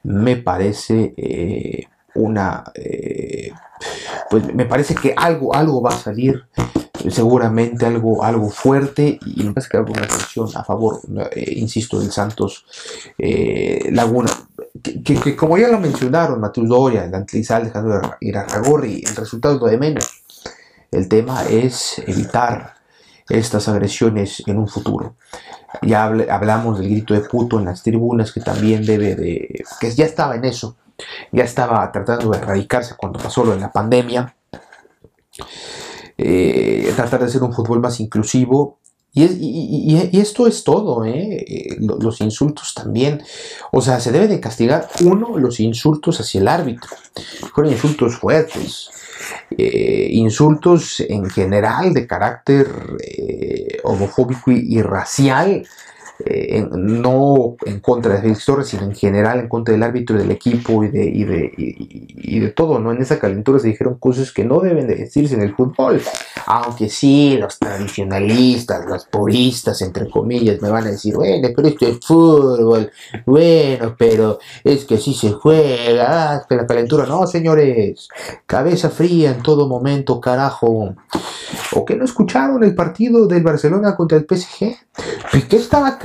me 0.03 0.37
parece 0.37 1.13
eh, 1.17 1.87
una, 2.15 2.63
eh, 2.73 3.51
pues 4.29 4.53
me 4.53 4.65
parece 4.65 4.95
que 4.95 5.13
algo, 5.15 5.53
algo 5.53 5.81
va 5.81 5.91
a 5.91 5.97
salir 5.97 6.43
seguramente 7.09 7.85
algo, 7.85 8.23
algo 8.23 8.49
fuerte 8.49 9.19
y 9.25 9.43
me 9.43 9.53
parece 9.53 9.69
que 9.69 9.77
una 9.77 10.01
decisión 10.01 10.49
a 10.55 10.63
favor, 10.63 10.99
eh, 11.31 11.53
insisto, 11.55 11.99
del 11.99 12.11
Santos 12.11 12.65
eh, 13.17 13.89
Laguna. 13.91 14.31
Que, 15.03 15.35
como 15.35 15.57
ya 15.57 15.67
lo 15.67 15.79
mencionaron 15.79 16.39
Mateus 16.39 16.69
Doria, 16.69 17.05
el 17.05 17.15
Antlizal, 17.15 17.63
Alejandro 17.63 18.15
Irarragorri, 18.19 19.03
el 19.05 19.15
resultado 19.15 19.65
de 19.67 19.77
menos. 19.77 20.23
El 20.91 21.07
tema 21.07 21.43
es 21.43 22.01
evitar 22.07 22.75
estas 23.29 23.67
agresiones 23.67 24.43
en 24.47 24.57
un 24.57 24.67
futuro. 24.67 25.15
Ya 25.83 26.05
hablamos 26.05 26.79
del 26.79 26.89
grito 26.89 27.13
de 27.13 27.21
puto 27.21 27.59
en 27.59 27.65
las 27.65 27.83
tribunas, 27.83 28.31
que 28.31 28.41
también 28.41 28.85
debe 28.85 29.15
de. 29.15 29.63
que 29.79 29.91
ya 29.91 30.05
estaba 30.05 30.35
en 30.35 30.45
eso, 30.45 30.75
ya 31.31 31.43
estaba 31.43 31.91
tratando 31.91 32.31
de 32.31 32.39
erradicarse 32.39 32.95
cuando 32.97 33.19
pasó 33.19 33.43
lo 33.43 33.51
de 33.51 33.59
la 33.59 33.71
pandemia. 33.71 34.35
Eh, 36.17 36.91
tratar 36.95 37.21
de 37.21 37.27
hacer 37.27 37.43
un 37.43 37.53
fútbol 37.53 37.79
más 37.79 37.99
inclusivo. 37.99 38.79
Y, 39.11 40.17
esto 40.19 40.47
es 40.47 40.63
todo, 40.63 41.03
¿eh? 41.03 41.77
Los 41.79 42.21
insultos 42.21 42.73
también. 42.73 43.21
O 43.71 43.81
sea, 43.81 43.99
se 43.99 44.11
debe 44.11 44.27
de 44.27 44.39
castigar, 44.39 44.87
uno, 45.01 45.37
los 45.37 45.59
insultos 45.59 46.19
hacia 46.19 46.41
el 46.41 46.47
árbitro. 46.47 46.91
Fueron 47.53 47.73
insultos 47.73 48.17
fuertes. 48.17 48.89
Insultos 49.57 50.99
en 51.01 51.29
general 51.29 51.93
de 51.93 52.07
carácter 52.07 52.67
homofóbico 53.83 54.51
y, 54.51 54.81
racial 54.81 55.65
eh, 56.25 56.67
no 56.71 57.55
en 57.65 57.79
contra 57.79 58.15
de 58.15 58.21
Félix 58.21 58.43
Torres, 58.43 58.67
sino 58.67 58.83
en 58.83 58.93
general 58.93 59.39
en 59.39 59.47
contra 59.47 59.71
del 59.71 59.83
árbitro 59.83 60.17
del 60.17 60.29
equipo 60.31 60.83
y 60.83 60.89
de, 60.89 61.05
y 61.05 61.23
de, 61.23 61.53
y, 61.55 62.39
de 62.39 62.49
todo, 62.49 62.77
¿no? 62.77 62.91
En 62.91 63.01
esa 63.01 63.19
calentura 63.19 63.57
se 63.59 63.69
dijeron 63.69 63.95
cosas 63.95 64.33
que 64.33 64.43
no 64.43 64.59
deben 64.59 64.87
de 64.87 64.95
decirse 64.95 65.35
en 65.35 65.41
el 65.41 65.55
fútbol, 65.55 66.01
aunque 66.45 66.89
sí, 66.89 67.37
los 67.39 67.57
tradicionalistas, 67.57 68.85
los 68.85 69.05
puristas, 69.05 69.81
entre 69.81 70.09
comillas, 70.09 70.61
me 70.61 70.69
van 70.69 70.87
a 70.87 70.91
decir, 70.91 71.15
bueno, 71.15 71.47
pero 71.55 71.69
esto 71.69 71.87
es 71.87 71.99
fútbol, 72.05 72.91
bueno, 73.25 73.95
pero 73.97 74.39
es 74.65 74.83
que 74.83 74.97
sí 74.97 75.13
se 75.13 75.31
juega, 75.31 76.33
ah, 76.33 76.45
la 76.49 76.67
calentura, 76.67 77.05
no, 77.05 77.27
señores, 77.27 78.09
cabeza 78.45 78.89
fría 78.89 79.31
en 79.31 79.41
todo 79.41 79.69
momento, 79.69 80.19
carajo, 80.19 80.95
o 81.73 81.85
que 81.85 81.95
no 81.95 82.03
escucharon 82.03 82.61
el 82.63 82.75
partido 82.75 83.25
del 83.25 83.41
Barcelona 83.41 83.95
contra 83.95 84.17
el 84.17 84.25
PSG, 84.25 84.75
Piqué 85.31 85.57
estaba 85.57 85.97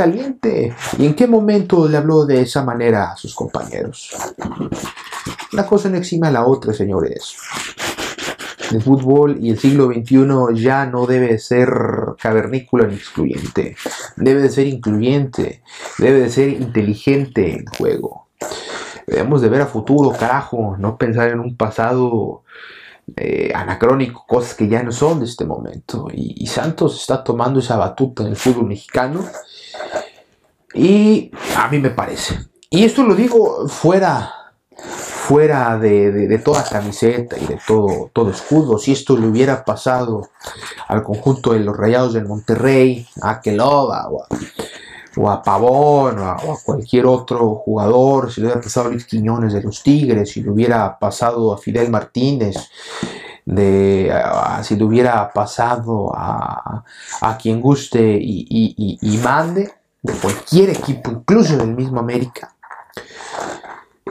¿Y 0.98 1.06
en 1.06 1.14
qué 1.14 1.26
momento 1.26 1.88
le 1.88 1.96
habló 1.96 2.24
de 2.26 2.42
esa 2.42 2.62
manera 2.62 3.12
a 3.12 3.16
sus 3.16 3.34
compañeros? 3.34 4.10
Una 5.52 5.66
cosa 5.66 5.88
no 5.88 5.96
exime 5.96 6.28
a 6.28 6.30
la 6.30 6.46
otra, 6.46 6.72
señores. 6.72 7.36
El 8.70 8.82
fútbol 8.82 9.38
y 9.40 9.50
el 9.50 9.58
siglo 9.58 9.86
XXI 9.86 10.60
ya 10.60 10.86
no 10.86 11.06
debe 11.06 11.38
ser 11.38 11.68
cavernícola 12.18 12.86
ni 12.86 12.94
excluyente. 12.94 13.76
Debe 14.16 14.42
de 14.42 14.48
ser 14.48 14.66
incluyente. 14.66 15.62
Debe 15.98 16.20
de 16.20 16.30
ser 16.30 16.48
inteligente 16.48 17.56
el 17.56 17.68
juego. 17.76 18.28
Debemos 19.06 19.42
de 19.42 19.48
ver 19.48 19.60
a 19.60 19.66
futuro, 19.66 20.12
carajo. 20.12 20.76
No 20.78 20.96
pensar 20.96 21.30
en 21.30 21.40
un 21.40 21.56
pasado 21.56 22.42
eh, 23.16 23.52
anacrónico, 23.54 24.24
cosas 24.26 24.54
que 24.54 24.66
ya 24.66 24.82
no 24.82 24.90
son 24.90 25.20
de 25.20 25.26
este 25.26 25.44
momento. 25.44 26.08
Y, 26.12 26.46
Santos 26.46 27.00
está 27.00 27.22
tomando 27.22 27.60
esa 27.60 27.76
batuta 27.76 28.22
en 28.22 28.30
el 28.30 28.36
fútbol 28.36 28.66
mexicano. 28.66 29.24
Y 30.74 31.30
a 31.56 31.68
mí 31.68 31.78
me 31.78 31.90
parece. 31.90 32.38
Y 32.70 32.84
esto 32.84 33.04
lo 33.04 33.14
digo 33.14 33.68
fuera, 33.68 34.32
fuera 34.76 35.78
de, 35.78 36.40
toda 36.44 36.64
camiseta 36.64 37.38
y 37.38 37.46
de 37.46 37.58
todo, 37.66 38.10
todo 38.12 38.30
escudo. 38.30 38.78
Si 38.78 38.92
esto 38.92 39.16
le 39.16 39.26
hubiera 39.26 39.64
pasado 39.64 40.28
al 40.88 41.02
conjunto 41.02 41.52
de 41.52 41.60
los 41.60 41.76
Rayados 41.76 42.14
del 42.14 42.26
Monterrey, 42.26 43.06
a 43.22 43.40
Keloba 43.40 44.08
o 44.08 44.22
a, 44.22 44.26
o 45.16 45.30
a 45.30 45.42
Pavón 45.42 46.18
o 46.18 46.30
a, 46.30 46.58
cualquier 46.64 47.06
otro 47.06 47.54
jugador, 47.56 48.32
si 48.32 48.40
le 48.40 48.48
hubiera 48.48 48.60
pasado 48.60 48.88
a 48.88 48.90
Luis 48.90 49.06
Quiñones 49.06 49.52
de 49.52 49.62
los 49.62 49.82
Tigres, 49.82 50.30
si 50.30 50.42
le 50.42 50.50
hubiera 50.50 50.98
pasado 50.98 51.52
a 51.52 51.58
Fidel 51.58 51.90
Martínez, 51.90 52.56
de, 53.44 54.12
si 54.62 54.76
le 54.76 54.84
hubiera 54.84 55.30
pasado 55.32 56.12
a, 56.14 56.82
quien 57.40 57.60
guste 57.60 58.18
y, 58.20 59.20
mande, 59.22 59.72
de 60.04 60.12
cualquier 60.12 60.70
equipo, 60.70 61.10
incluso 61.10 61.56
del 61.56 61.74
mismo 61.74 61.98
América, 61.98 62.54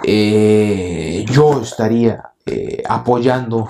eh, 0.03 1.23
yo 1.29 1.61
estaría 1.61 2.31
eh, 2.47 2.81
apoyando 2.89 3.69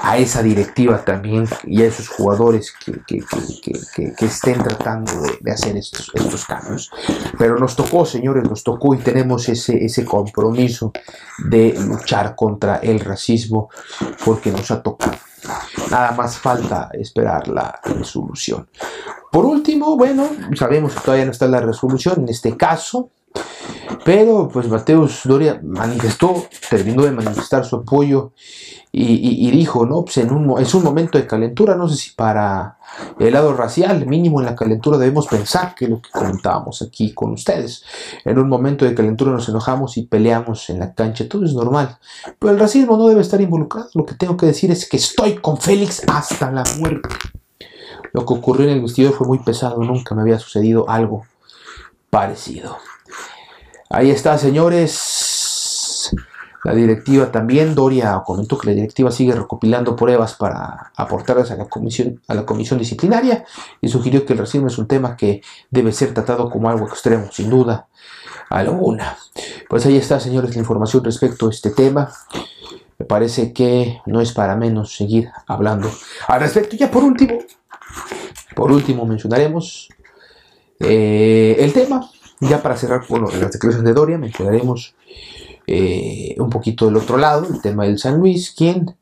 a 0.00 0.16
esa 0.16 0.42
directiva 0.42 1.04
también 1.04 1.48
y 1.64 1.82
a 1.82 1.86
esos 1.86 2.08
jugadores 2.08 2.72
que, 2.72 4.24
estén 4.24 4.62
tratando 4.62 5.12
de, 5.40 5.50
hacer 5.50 5.76
estos, 5.76 6.12
estos, 6.14 6.44
cambios. 6.44 6.90
Pero 7.36 7.58
nos 7.58 7.74
tocó, 7.74 8.06
señores, 8.06 8.44
nos 8.48 8.62
tocó 8.62 8.94
y 8.94 8.98
tenemos 8.98 9.48
ese, 9.48 9.84
ese 9.84 10.04
compromiso 10.04 10.92
de 11.38 11.74
luchar 11.80 12.36
contra 12.36 12.76
el 12.76 13.00
racismo 13.00 13.70
porque 14.24 14.52
nos 14.52 14.70
ha 14.70 14.82
tocado. 14.82 15.18
Nada 15.90 16.12
más 16.12 16.38
falta 16.38 16.90
esperar 16.92 17.48
la 17.48 17.80
resolución. 17.84 18.68
Por 19.30 19.44
último, 19.44 19.96
bueno, 19.96 20.28
sabemos 20.56 20.94
que 20.94 21.00
todavía 21.00 21.24
no 21.24 21.32
está 21.32 21.46
la 21.46 21.60
resolución 21.60 22.22
en 22.22 22.28
este 22.28 22.56
caso. 22.56 23.10
Pero 24.04 24.48
pues 24.52 24.68
Mateus 24.68 25.22
Doria 25.24 25.60
manifestó, 25.62 26.46
terminó 26.68 27.04
de 27.04 27.12
manifestar 27.12 27.64
su 27.64 27.76
apoyo 27.76 28.32
y, 28.92 29.50
dijo, 29.50 29.86
¿no? 29.86 30.04
Pues 30.04 30.18
es 30.18 30.74
un 30.74 30.84
momento 30.84 31.18
de 31.18 31.26
calentura, 31.26 31.74
no 31.74 31.88
sé 31.88 31.96
si 31.96 32.10
para 32.10 32.78
el 33.18 33.32
lado 33.32 33.54
racial, 33.54 34.06
mínimo 34.06 34.40
en 34.40 34.46
la 34.46 34.54
calentura 34.54 34.98
debemos 34.98 35.26
pensar 35.26 35.74
que 35.74 35.88
lo 35.88 36.00
que 36.00 36.10
comentábamos 36.10 36.82
aquí 36.82 37.12
con 37.12 37.32
ustedes. 37.32 37.82
En 38.24 38.38
un 38.38 38.48
momento 38.48 38.84
de 38.84 38.94
calentura 38.94 39.32
nos 39.32 39.48
enojamos 39.48 39.96
y 39.96 40.02
peleamos 40.02 40.70
en 40.70 40.78
la 40.78 40.94
cancha, 40.94 41.28
todo 41.28 41.44
es 41.44 41.54
normal. 41.54 41.98
Pero 42.38 42.52
el 42.52 42.60
racismo 42.60 42.96
no 42.96 43.08
debe 43.08 43.22
estar 43.22 43.40
involucrado. 43.40 43.88
Lo 43.94 44.04
que 44.04 44.14
tengo 44.14 44.36
que 44.36 44.46
decir 44.46 44.70
es 44.70 44.88
que 44.88 44.98
estoy 44.98 45.36
con 45.36 45.56
Félix 45.56 46.02
hasta 46.06 46.52
la 46.52 46.62
muerte. 46.78 47.08
Lo 48.12 48.24
que 48.24 48.34
ocurrió 48.34 48.66
en 48.66 48.74
el 48.74 48.82
vestido 48.82 49.12
fue 49.12 49.26
muy 49.26 49.38
pesado, 49.40 49.82
nunca 49.82 50.14
me 50.14 50.22
había 50.22 50.38
sucedido 50.38 50.88
algo 50.88 51.26
parecido. 52.10 52.76
Ahí 53.94 54.10
está, 54.10 54.36
señores. 54.36 56.10
La 56.64 56.74
directiva 56.74 57.30
también, 57.30 57.76
Doria 57.76 58.20
comentó 58.26 58.58
que 58.58 58.66
la 58.66 58.74
directiva 58.74 59.12
sigue 59.12 59.34
recopilando 59.34 59.94
pruebas 59.94 60.34
para 60.34 60.90
aportarlas 60.96 61.52
a 61.52 61.56
la 61.56 61.66
comisión, 61.66 62.20
a 62.26 62.34
la 62.34 62.44
comisión 62.44 62.80
disciplinaria 62.80 63.44
y 63.80 63.88
sugirió 63.88 64.26
que 64.26 64.32
el 64.32 64.40
racismo 64.40 64.66
es 64.66 64.78
un 64.78 64.88
tema 64.88 65.16
que 65.16 65.42
debe 65.70 65.92
ser 65.92 66.12
tratado 66.12 66.50
como 66.50 66.68
algo 66.68 66.88
extremo, 66.88 67.30
sin 67.30 67.48
duda 67.48 67.86
alguna. 68.50 69.16
Pues 69.68 69.86
ahí 69.86 69.96
está, 69.96 70.18
señores, 70.18 70.56
la 70.56 70.60
información 70.60 71.04
respecto 71.04 71.46
a 71.46 71.50
este 71.50 71.70
tema. 71.70 72.10
Me 72.98 73.06
parece 73.06 73.52
que 73.52 74.00
no 74.06 74.20
es 74.20 74.32
para 74.32 74.56
menos 74.56 74.96
seguir 74.96 75.30
hablando 75.46 75.88
al 76.26 76.40
respecto. 76.40 76.74
Ya 76.74 76.90
por 76.90 77.04
último, 77.04 77.38
por 78.56 78.72
último 78.72 79.06
mencionaremos 79.06 79.88
eh, 80.80 81.58
el 81.60 81.72
tema 81.72 82.10
ya 82.40 82.62
para 82.62 82.76
cerrar 82.76 83.06
con 83.06 83.22
las 83.22 83.32
declaraciones 83.52 83.84
de 83.84 83.92
Doria, 83.92 84.18
mencionaremos 84.18 84.94
eh, 85.66 86.34
un 86.38 86.50
poquito 86.50 86.86
del 86.86 86.96
otro 86.96 87.16
lado, 87.16 87.46
el 87.50 87.60
tema 87.60 87.84
del 87.84 87.98
San 87.98 88.18
Luis, 88.18 88.52
quien 88.56 88.94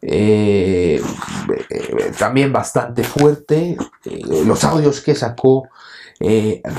eh, 0.00 1.02
eh, 1.68 2.12
también 2.18 2.52
bastante 2.52 3.04
fuerte, 3.04 3.76
los 4.44 4.64
audios 4.64 5.00
que 5.00 5.14
sacó 5.14 5.68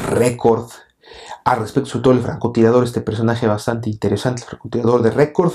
Record 0.10 0.70
al 1.44 1.60
respecto, 1.60 1.90
sobre 1.90 2.04
todo 2.04 2.14
el 2.14 2.22
francotirador, 2.22 2.84
este 2.84 3.02
personaje 3.02 3.48
bastante 3.48 3.90
interesante, 3.90 4.42
el 4.44 4.48
francotirador 4.48 5.02
de 5.02 5.12
Record. 5.12 5.54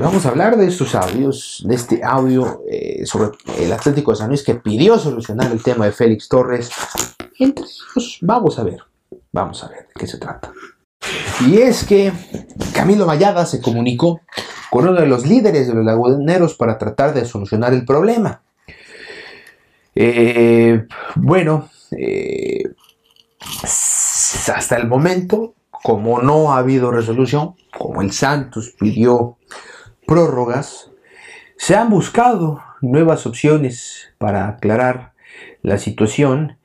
vamos 0.00 0.26
a 0.26 0.28
hablar 0.28 0.56
de 0.56 0.66
estos 0.66 0.94
audios, 0.94 1.62
de 1.66 1.74
este 1.74 2.02
audio 2.04 2.62
sobre 3.04 3.30
el 3.58 3.72
Atlético 3.72 4.12
de 4.12 4.16
San 4.16 4.28
Luis 4.28 4.42
que 4.42 4.54
pidió 4.54 4.98
solucionar 4.98 5.50
el 5.50 5.62
tema 5.62 5.86
de 5.86 5.92
Félix 5.92 6.28
Torres. 6.28 6.70
Entre 7.38 7.64
ellos, 7.64 8.18
vamos 8.22 8.58
a 8.58 8.64
ver 8.64 8.93
Vamos 9.34 9.64
a 9.64 9.68
ver 9.68 9.88
de 9.88 9.94
qué 9.98 10.06
se 10.06 10.18
trata. 10.18 10.52
Y 11.48 11.58
es 11.58 11.82
que 11.84 12.12
Camilo 12.72 13.04
Mayada 13.04 13.44
se 13.46 13.60
comunicó 13.60 14.20
con 14.70 14.86
uno 14.88 15.00
de 15.00 15.08
los 15.08 15.26
líderes 15.26 15.66
de 15.66 15.74
los 15.74 15.84
laguneros 15.84 16.54
para 16.54 16.78
tratar 16.78 17.12
de 17.12 17.24
solucionar 17.24 17.74
el 17.74 17.84
problema. 17.84 18.42
Eh, 19.96 20.86
bueno, 21.16 21.68
eh, 21.90 22.62
hasta 24.54 24.76
el 24.76 24.86
momento, 24.86 25.54
como 25.68 26.22
no 26.22 26.52
ha 26.52 26.58
habido 26.58 26.92
resolución, 26.92 27.56
como 27.76 28.02
el 28.02 28.12
Santos 28.12 28.76
pidió 28.78 29.38
prórrogas, 30.06 30.92
se 31.56 31.74
han 31.74 31.90
buscado 31.90 32.62
nuevas 32.82 33.26
opciones 33.26 34.12
para 34.18 34.46
aclarar 34.46 35.12
la 35.62 35.78
situación 35.78 36.56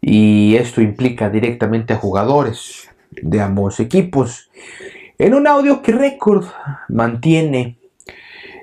y 0.00 0.56
esto 0.56 0.80
implica 0.80 1.30
directamente 1.30 1.92
a 1.92 1.98
jugadores 1.98 2.88
de 3.10 3.40
ambos 3.40 3.80
equipos. 3.80 4.50
En 5.18 5.34
un 5.34 5.46
audio 5.46 5.82
que 5.82 5.92
Record 5.92 6.46
mantiene 6.88 7.78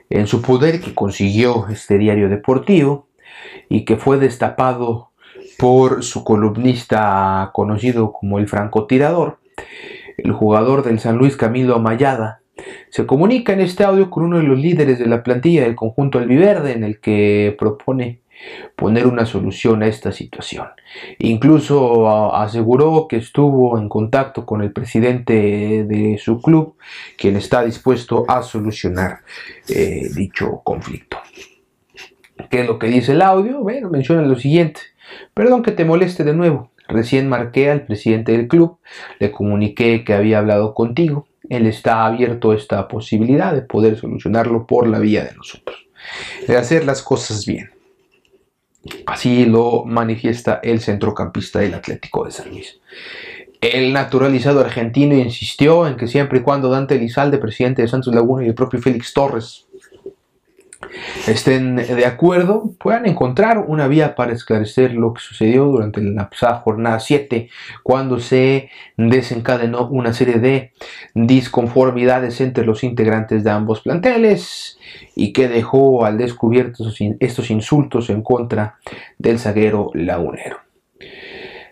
en 0.09 0.27
su 0.27 0.41
poder 0.41 0.79
que 0.79 0.93
consiguió 0.93 1.67
este 1.69 1.97
diario 1.97 2.29
deportivo 2.29 3.07
y 3.69 3.85
que 3.85 3.97
fue 3.97 4.17
destapado 4.17 5.11
por 5.57 6.03
su 6.03 6.23
columnista 6.23 7.51
conocido 7.53 8.11
como 8.11 8.39
el 8.39 8.47
francotirador, 8.47 9.39
el 10.17 10.31
jugador 10.31 10.83
del 10.83 10.99
San 10.99 11.17
Luis 11.17 11.35
Camilo 11.35 11.79
Mayada, 11.79 12.41
se 12.89 13.05
comunica 13.05 13.53
en 13.53 13.59
este 13.59 13.83
audio 13.83 14.09
con 14.09 14.23
uno 14.23 14.37
de 14.37 14.43
los 14.43 14.57
líderes 14.57 14.99
de 14.99 15.07
la 15.07 15.23
plantilla 15.23 15.63
del 15.63 15.75
conjunto 15.75 16.19
albiverde 16.19 16.71
en 16.71 16.83
el 16.83 16.99
que 16.99 17.55
propone 17.59 18.21
poner 18.75 19.07
una 19.07 19.25
solución 19.25 19.83
a 19.83 19.87
esta 19.87 20.11
situación. 20.11 20.67
Incluso 21.19 22.33
aseguró 22.33 23.07
que 23.07 23.17
estuvo 23.17 23.77
en 23.77 23.89
contacto 23.89 24.45
con 24.45 24.61
el 24.61 24.71
presidente 24.71 25.83
de 25.85 26.17
su 26.17 26.41
club, 26.41 26.75
quien 27.17 27.35
está 27.35 27.63
dispuesto 27.63 28.25
a 28.27 28.43
solucionar 28.43 29.19
eh, 29.69 30.09
dicho 30.13 30.61
conflicto. 30.63 31.17
¿Qué 32.49 32.61
es 32.61 32.67
lo 32.67 32.77
que 32.79 32.87
dice 32.87 33.13
el 33.13 33.21
audio? 33.21 33.59
Bueno, 33.61 33.89
menciona 33.89 34.21
lo 34.21 34.35
siguiente. 34.35 34.81
Perdón 35.33 35.63
que 35.63 35.71
te 35.71 35.85
moleste 35.85 36.23
de 36.23 36.33
nuevo. 36.33 36.71
Recién 36.87 37.29
marqué 37.29 37.71
al 37.71 37.85
presidente 37.85 38.33
del 38.33 38.47
club, 38.47 38.77
le 39.19 39.31
comuniqué 39.31 40.03
que 40.03 40.13
había 40.13 40.39
hablado 40.39 40.73
contigo. 40.73 41.27
Él 41.49 41.65
está 41.67 42.05
abierto 42.05 42.51
a 42.51 42.55
esta 42.55 42.87
posibilidad 42.87 43.53
de 43.53 43.61
poder 43.61 43.97
solucionarlo 43.97 44.67
por 44.67 44.87
la 44.87 44.99
vía 44.99 45.23
de 45.23 45.35
nosotros, 45.35 45.87
de 46.47 46.57
hacer 46.57 46.85
las 46.85 47.01
cosas 47.01 47.45
bien. 47.45 47.74
Así 49.05 49.45
lo 49.45 49.83
manifiesta 49.85 50.59
el 50.63 50.79
centrocampista 50.79 51.59
del 51.59 51.73
Atlético 51.73 52.25
de 52.25 52.31
San 52.31 52.49
Luis. 52.49 52.79
El 53.61 53.93
naturalizado 53.93 54.59
argentino 54.59 55.15
insistió 55.15 55.87
en 55.87 55.95
que 55.95 56.07
siempre 56.07 56.39
y 56.39 56.41
cuando 56.41 56.69
Dante 56.69 56.95
Elizalde, 56.95 57.37
presidente 57.37 57.81
de 57.81 57.87
Santos 57.87 58.13
Laguna, 58.13 58.45
y 58.45 58.49
el 58.49 58.55
propio 58.55 58.79
Félix 58.79 59.13
Torres 59.13 59.64
estén 61.27 61.75
de 61.75 62.05
acuerdo, 62.05 62.71
puedan 62.79 63.05
encontrar 63.05 63.65
una 63.67 63.87
vía 63.87 64.15
para 64.15 64.33
esclarecer 64.33 64.93
lo 64.93 65.13
que 65.13 65.21
sucedió 65.21 65.65
durante 65.65 66.01
la 66.01 66.29
pasada 66.29 66.55
jornada 66.55 66.99
7, 66.99 67.49
cuando 67.83 68.19
se 68.19 68.69
desencadenó 68.97 69.87
una 69.87 70.13
serie 70.13 70.39
de 70.39 70.73
disconformidades 71.13 72.41
entre 72.41 72.65
los 72.65 72.83
integrantes 72.83 73.43
de 73.43 73.51
ambos 73.51 73.81
planteles 73.81 74.77
y 75.15 75.33
que 75.33 75.47
dejó 75.47 76.05
al 76.05 76.17
descubierto 76.17 76.85
estos 77.19 77.49
insultos 77.49 78.09
en 78.09 78.21
contra 78.21 78.77
del 79.17 79.39
zaguero 79.39 79.91
lagunero. 79.93 80.57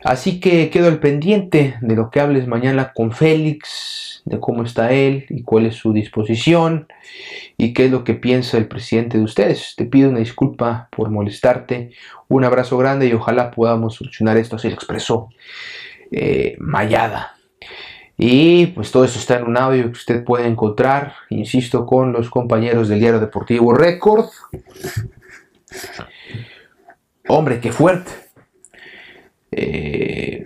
Así 0.04 0.42
que 0.42 0.70
quedo 0.70 0.88
al 0.88 1.00
pendiente 1.00 1.76
de 1.82 1.96
lo 1.96 2.10
que 2.10 2.20
hables 2.20 2.46
mañana 2.46 2.92
con 2.94 3.14
Félix, 3.14 4.13
de 4.26 4.40
cómo 4.40 4.64
está 4.64 4.92
él 4.92 5.26
y 5.30 5.44
cuál 5.44 5.66
es 5.66 5.76
su 5.76 5.94
disposición 5.94 6.88
y 7.58 7.74
qué 7.74 7.86
es 7.86 7.92
lo 7.92 8.04
que 8.04 8.14
piensa 8.14 8.58
el 8.58 8.68
presidente 8.68 9.18
de 9.18 9.24
ustedes. 9.24 9.74
Te 9.76 9.86
pido 9.86 10.10
una 10.10 10.20
disculpa 10.20 10.88
por 10.96 11.10
molestarte, 11.10 11.92
un 12.28 12.44
abrazo 12.44 12.78
grande 12.78 13.08
y 13.08 13.14
ojalá 13.14 13.52
podamos 13.52 13.96
solucionar 13.96 14.38
esto, 14.38 14.56
así 14.56 14.70
lo 14.70 14.76
expresó 14.76 15.30
eh, 16.12 16.56
Mayada. 16.60 17.36
Y 18.18 18.68
pues 18.68 18.92
todo 18.92 19.06
esto 19.06 19.20
está 19.20 19.38
en 19.38 19.46
un 19.46 19.58
audio 19.58 19.84
que 19.86 19.98
usted 19.98 20.24
puede 20.24 20.48
encontrar, 20.48 21.16
insisto, 21.30 21.86
con 21.86 22.14
los 22.14 22.30
compañeros 22.30 22.88
del 22.88 23.00
diario 23.00 23.20
deportivo 23.20 23.74
Record. 23.74 24.30
Hombre, 27.28 27.60
qué 27.60 27.72
fuerte. 27.72 28.12
Eh, 29.52 30.46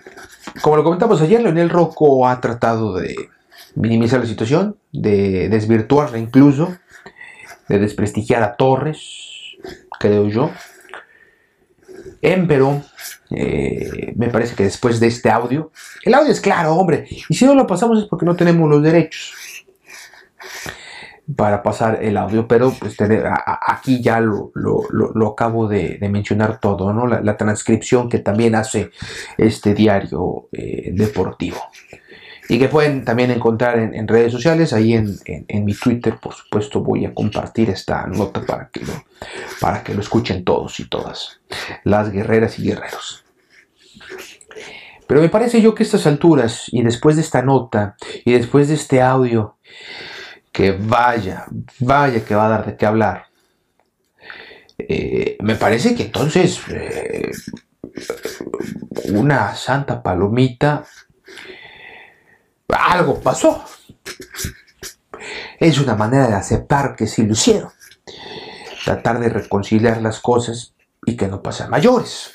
como 0.61 0.77
lo 0.77 0.83
comentamos 0.83 1.21
ayer, 1.21 1.41
Leonel 1.41 1.69
Rocco 1.69 2.27
ha 2.27 2.39
tratado 2.39 2.95
de 2.95 3.29
minimizar 3.77 4.19
la 4.19 4.25
situación, 4.25 4.77
de 4.91 5.49
desvirtuarla 5.49 6.17
incluso, 6.17 6.75
de 7.69 7.79
desprestigiar 7.79 8.43
a 8.43 8.55
Torres, 8.55 9.57
creo 9.99 10.27
yo. 10.27 10.51
Empero, 12.21 12.81
eh, 13.29 14.13
me 14.15 14.29
parece 14.29 14.55
que 14.55 14.63
después 14.63 14.99
de 14.99 15.07
este 15.07 15.29
audio, 15.29 15.71
el 16.03 16.13
audio 16.13 16.31
es 16.31 16.41
claro, 16.41 16.73
hombre, 16.73 17.07
y 17.29 17.35
si 17.35 17.45
no 17.45 17.53
lo 17.53 17.67
pasamos 17.67 17.99
es 17.99 18.05
porque 18.05 18.25
no 18.25 18.35
tenemos 18.35 18.67
los 18.69 18.81
derechos 18.81 19.35
para 21.35 21.61
pasar 21.61 21.99
el 22.01 22.15
audio, 22.17 22.47
pero 22.47 22.71
pues 22.71 22.95
aquí 23.67 24.01
ya 24.01 24.21
lo, 24.21 24.51
acabo 25.27 25.67
de, 25.67 25.99
mencionar 26.09 26.59
todo, 26.59 26.93
¿no? 26.93 27.05
La, 27.05 27.37
transcripción 27.37 28.09
que 28.09 28.19
también 28.19 28.55
hace 28.55 28.91
este 29.37 29.73
diario 29.73 30.47
eh, 30.53 30.91
deportivo. 30.93 31.57
Y 32.49 32.59
que 32.59 32.69
pueden 32.69 33.03
también 33.03 33.31
encontrar 33.31 33.77
en, 33.79 34.07
redes 34.07 34.31
sociales, 34.31 34.71
ahí 34.73 34.93
en, 34.93 35.65
mi 35.65 35.73
Twitter, 35.73 36.17
por 36.21 36.33
supuesto, 36.33 36.81
voy 36.81 37.05
a 37.05 37.13
compartir 37.13 37.69
esta 37.69 38.07
nota 38.07 38.41
para 38.41 38.69
que, 38.69 38.81
lo, 38.81 38.93
para 39.59 39.83
que 39.83 39.93
lo 39.93 40.01
escuchen 40.01 40.43
todos 40.43 40.79
y 40.79 40.85
todas, 40.85 41.41
las 41.83 42.11
guerreras 42.11 42.57
y 42.59 42.63
guerreros. 42.63 43.23
Pero 45.07 45.21
me 45.21 45.29
parece 45.29 45.61
yo 45.61 45.73
que 45.73 45.83
a 45.83 45.85
estas 45.85 46.05
alturas, 46.07 46.65
y 46.71 46.83
después 46.83 47.15
de 47.15 47.21
esta 47.21 47.41
nota, 47.41 47.95
y 48.25 48.33
después 48.33 48.67
de 48.67 48.75
este 48.75 49.01
audio, 49.01 49.57
que 50.51 50.71
vaya, 50.71 51.45
vaya 51.79 52.25
que 52.25 52.35
va 52.35 52.47
a 52.47 52.49
dar 52.49 52.65
de 52.65 52.75
qué 52.75 52.85
hablar. 52.85 53.27
Eh, 54.77 55.37
me 55.41 55.55
parece 55.55 55.95
que 55.95 56.03
entonces 56.03 56.59
eh, 56.69 57.31
una 59.09 59.55
santa 59.55 60.03
palomita, 60.03 60.85
algo 62.69 63.19
pasó. 63.19 63.63
Es 65.59 65.79
una 65.79 65.95
manera 65.95 66.27
de 66.27 66.35
aceptar 66.35 66.95
que 66.95 67.07
se 67.07 67.23
lo 67.23 67.33
hicieron. 67.33 67.71
Tratar 68.85 69.19
de 69.19 69.29
reconciliar 69.29 70.01
las 70.01 70.19
cosas 70.19 70.73
y 71.05 71.15
que 71.15 71.27
no 71.27 71.41
pasen 71.41 71.69
mayores. 71.69 72.31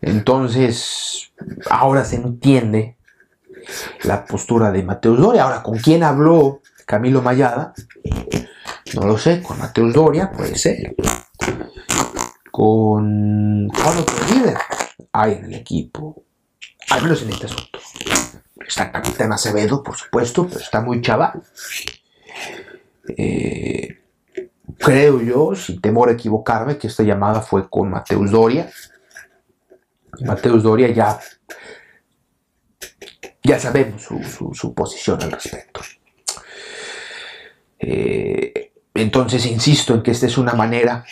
Entonces, 0.00 1.32
ahora 1.70 2.04
se 2.04 2.16
entiende 2.16 2.96
la 4.02 4.24
postura 4.24 4.70
de 4.70 4.82
Mateus 4.82 5.18
Doria. 5.18 5.44
Ahora, 5.44 5.62
¿con 5.62 5.78
quién 5.78 6.02
habló 6.02 6.62
Camilo 6.86 7.22
Mayada? 7.22 7.74
No 8.94 9.06
lo 9.06 9.18
sé, 9.18 9.42
con 9.42 9.58
Mateus 9.58 9.92
Doria 9.92 10.30
puede 10.30 10.56
ser. 10.56 10.94
Con 12.50 13.68
¿Cuál 13.68 13.98
otro 13.98 14.16
líder 14.34 14.58
hay 15.12 15.34
en 15.34 15.44
el 15.46 15.54
equipo, 15.54 16.24
al 16.90 17.02
menos 17.02 17.22
en 17.22 17.30
este 17.30 17.46
asunto. 17.46 17.78
Está 18.66 18.92
Capitán 18.92 19.32
Acevedo, 19.32 19.82
por 19.82 19.96
supuesto, 19.96 20.46
pero 20.46 20.60
está 20.60 20.80
muy 20.80 21.00
chaval. 21.00 21.42
Eh, 23.16 24.00
creo 24.78 25.20
yo, 25.22 25.54
sin 25.54 25.80
temor 25.80 26.08
a 26.08 26.12
equivocarme, 26.12 26.78
que 26.78 26.88
esta 26.88 27.02
llamada 27.02 27.40
fue 27.40 27.68
con 27.68 27.90
Mateus 27.90 28.30
Doria. 28.30 28.70
Mateus 30.20 30.62
Doria 30.62 30.88
ya 30.90 31.18
ya 33.48 33.58
sabemos 33.58 34.02
su, 34.02 34.74
posición 34.74 35.22
al 35.22 35.32
respecto. 35.32 35.80
Eh, 37.78 38.72
entonces, 38.94 39.46
insisto 39.46 39.94
en 39.94 40.02
que 40.02 40.10
esta 40.10 40.26
es 40.26 40.36
una 40.36 40.52
manera 40.52 41.04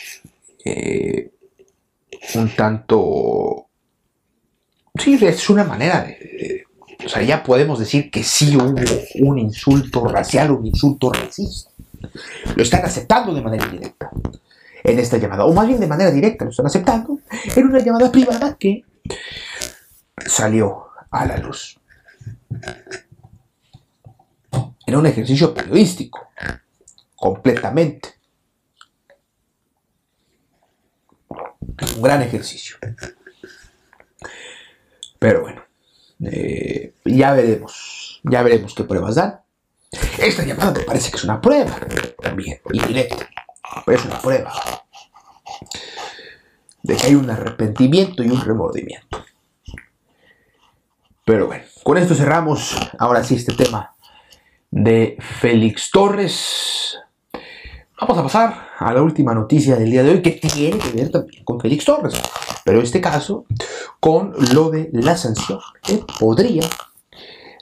eh, 0.65 1.31
un 2.35 2.55
tanto... 2.55 3.66
Sí, 4.99 5.19
es 5.21 5.51
una 5.51 5.65
manera 5.65 6.03
de, 6.03 6.65
O 7.05 7.09
sea, 7.09 7.23
ya 7.23 7.43
podemos 7.43 7.79
decir 7.79 8.11
que 8.11 8.23
sí 8.23 8.57
hubo 8.57 8.75
un 9.27 9.39
insulto 9.39 10.07
racial, 10.07 10.51
un 10.51 10.67
insulto 10.67 11.13
racista. 11.13 11.71
Lo 12.55 12.63
están 12.63 12.85
aceptando 12.85 13.35
de 13.35 13.43
manera 13.43 13.67
directa 13.67 14.11
en 14.83 14.99
esta 14.99 15.19
llamada, 15.19 15.45
o 15.45 15.53
más 15.53 15.67
bien 15.67 15.81
de 15.81 15.87
manera 15.87 16.11
directa 16.11 16.45
lo 16.45 16.51
están 16.51 16.67
aceptando 16.67 17.19
en 17.57 17.67
una 17.67 17.81
llamada 17.81 18.11
privada 18.11 18.57
que 18.59 18.85
salió 20.25 20.87
a 21.11 21.27
la 21.27 21.37
luz. 21.39 21.79
Era 24.87 24.99
un 24.99 25.07
ejercicio 25.07 25.53
periodístico, 25.53 26.29
completamente. 27.17 28.11
Un 31.97 32.03
gran 32.03 32.23
ejercicio. 32.23 32.77
Pero 35.19 35.43
bueno, 35.43 35.63
eh, 36.25 36.95
ya 37.05 37.33
veremos, 37.33 38.21
ya 38.25 38.43
veremos 38.43 38.75
qué 38.75 38.85
pruebas 38.85 39.15
dan. 39.15 39.41
Esta 40.19 40.45
llamada 40.45 40.73
me 40.73 40.81
parece 40.81 41.11
que 41.11 41.17
es 41.17 41.25
una 41.25 41.41
prueba 41.41 41.79
también, 42.21 42.61
indirecta, 42.71 43.29
pero 43.85 43.99
es 43.99 44.05
una 44.05 44.21
prueba 44.21 44.53
de 46.83 46.97
que 46.97 47.07
hay 47.07 47.15
un 47.15 47.31
arrepentimiento 47.31 48.23
y 48.23 48.31
un 48.31 48.41
remordimiento. 48.41 49.25
Pero 51.25 51.47
bueno, 51.47 51.65
con 51.83 51.99
esto 51.99 52.15
cerramos 52.15 52.77
ahora 52.99 53.25
sí 53.25 53.35
este 53.35 53.55
tema 53.55 53.95
de 54.71 55.17
Félix 55.41 55.91
Torres. 55.91 56.99
Vamos 57.99 58.19
a 58.19 58.23
pasar 58.23 58.69
a 58.79 58.93
la 58.93 59.01
última 59.01 59.33
noticia 59.33 59.75
del 59.77 59.91
día 59.91 60.03
de 60.03 60.11
hoy 60.11 60.23
que 60.23 60.33
tiene 60.33 60.77
que 60.77 60.91
ver 60.91 61.11
también 61.11 61.43
con 61.45 61.59
Félix 61.59 61.87
Torres, 61.87 62.15
pero 62.63 62.79
en 62.79 62.85
este 62.85 63.01
caso 63.01 63.47
con 64.01 64.35
lo 64.53 64.69
de 64.69 64.91
la 64.93 65.17
sanción 65.17 65.61
que 65.83 66.05
podría 66.19 66.69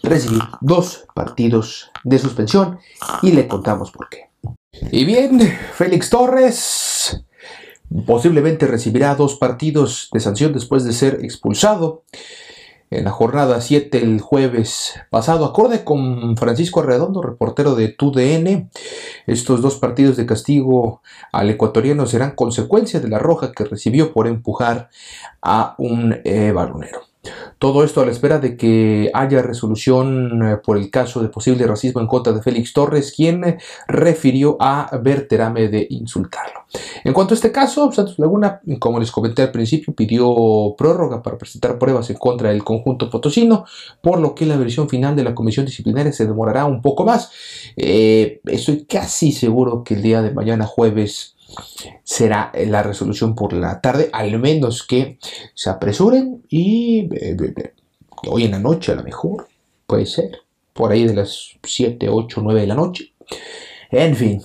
recibir 0.02 0.42
dos 0.60 1.06
partidos 1.14 1.92
de 2.02 2.18
suspensión 2.18 2.80
y 3.22 3.30
le 3.30 3.46
contamos 3.46 3.92
por 3.92 4.08
qué. 4.08 4.28
Y 4.90 5.04
bien, 5.04 5.38
Félix 5.74 6.10
Torres 6.10 7.24
posiblemente 8.04 8.66
recibirá 8.66 9.14
dos 9.14 9.36
partidos 9.36 10.08
de 10.12 10.18
sanción 10.18 10.52
después 10.52 10.82
de 10.82 10.94
ser 10.94 11.20
expulsado 11.22 12.02
en 12.90 13.04
la 13.04 13.10
jornada 13.10 13.60
7 13.60 14.02
el 14.02 14.20
jueves 14.20 14.94
pasado. 15.10 15.44
Acorde 15.44 15.84
con 15.84 16.36
Francisco 16.36 16.80
Arredondo, 16.80 17.22
reportero 17.22 17.74
de 17.74 17.88
TUDN, 17.88 18.70
estos 19.26 19.62
dos 19.62 19.76
partidos 19.76 20.16
de 20.16 20.26
castigo 20.26 21.02
al 21.32 21.50
ecuatoriano 21.50 22.06
serán 22.06 22.32
consecuencia 22.32 23.00
de 23.00 23.08
la 23.08 23.18
roja 23.18 23.52
que 23.52 23.64
recibió 23.64 24.12
por 24.12 24.26
empujar 24.26 24.90
a 25.42 25.74
un 25.78 26.20
eh, 26.24 26.52
balonero. 26.52 27.13
Todo 27.58 27.84
esto 27.84 28.00
a 28.00 28.06
la 28.06 28.12
espera 28.12 28.38
de 28.38 28.56
que 28.56 29.10
haya 29.14 29.42
resolución 29.42 30.42
eh, 30.42 30.56
por 30.56 30.76
el 30.76 30.90
caso 30.90 31.22
de 31.22 31.28
posible 31.28 31.66
racismo 31.66 32.00
en 32.00 32.06
contra 32.06 32.32
de 32.32 32.42
Félix 32.42 32.72
Torres, 32.72 33.12
quien 33.16 33.58
refirió 33.88 34.56
a 34.60 34.98
Berterame 35.02 35.68
de 35.68 35.86
insultarlo. 35.90 36.64
En 37.04 37.12
cuanto 37.12 37.34
a 37.34 37.36
este 37.36 37.52
caso, 37.52 37.90
Santos 37.92 38.18
Laguna, 38.18 38.60
como 38.78 38.98
les 38.98 39.10
comenté 39.10 39.42
al 39.42 39.52
principio, 39.52 39.94
pidió 39.94 40.74
prórroga 40.76 41.22
para 41.22 41.38
presentar 41.38 41.78
pruebas 41.78 42.10
en 42.10 42.16
contra 42.16 42.50
del 42.50 42.64
conjunto 42.64 43.10
potosino, 43.10 43.64
por 44.00 44.18
lo 44.18 44.34
que 44.34 44.46
la 44.46 44.56
versión 44.56 44.88
final 44.88 45.14
de 45.14 45.24
la 45.24 45.34
comisión 45.34 45.66
disciplinaria 45.66 46.12
se 46.12 46.26
demorará 46.26 46.64
un 46.64 46.82
poco 46.82 47.04
más. 47.04 47.30
Eh, 47.76 48.40
estoy 48.46 48.84
casi 48.84 49.32
seguro 49.32 49.84
que 49.84 49.94
el 49.94 50.02
día 50.02 50.22
de 50.22 50.32
mañana 50.32 50.66
jueves 50.66 51.33
será 52.02 52.52
la 52.66 52.82
resolución 52.82 53.34
por 53.34 53.52
la 53.52 53.80
tarde, 53.80 54.10
al 54.12 54.38
menos 54.38 54.86
que 54.86 55.18
se 55.54 55.70
apresuren 55.70 56.44
y 56.48 57.08
eh, 57.14 57.36
hoy 58.26 58.44
en 58.44 58.52
la 58.52 58.58
noche 58.58 58.92
a 58.92 58.96
lo 58.96 59.02
mejor, 59.02 59.48
puede 59.86 60.06
ser, 60.06 60.38
por 60.72 60.92
ahí 60.92 61.06
de 61.06 61.14
las 61.14 61.50
7, 61.62 62.08
8, 62.08 62.40
9 62.42 62.60
de 62.60 62.66
la 62.66 62.74
noche. 62.74 63.12
En 63.90 64.16
fin, 64.16 64.42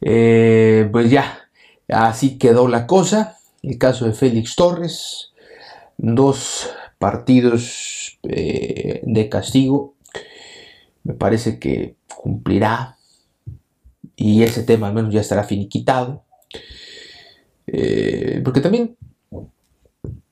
eh, 0.00 0.88
pues 0.90 1.10
ya, 1.10 1.48
así 1.88 2.38
quedó 2.38 2.68
la 2.68 2.86
cosa. 2.86 3.38
El 3.62 3.78
caso 3.78 4.06
de 4.06 4.12
Félix 4.12 4.54
Torres, 4.54 5.32
dos 5.96 6.70
partidos 6.98 8.18
eh, 8.22 9.00
de 9.02 9.28
castigo, 9.28 9.94
me 11.02 11.14
parece 11.14 11.58
que 11.58 11.96
cumplirá 12.16 12.95
y 14.16 14.42
ese 14.42 14.62
tema 14.62 14.88
al 14.88 14.94
menos 14.94 15.12
ya 15.12 15.20
estará 15.20 15.44
finiquitado. 15.44 16.24
Eh, 17.66 18.40
porque 18.44 18.60
también 18.60 18.96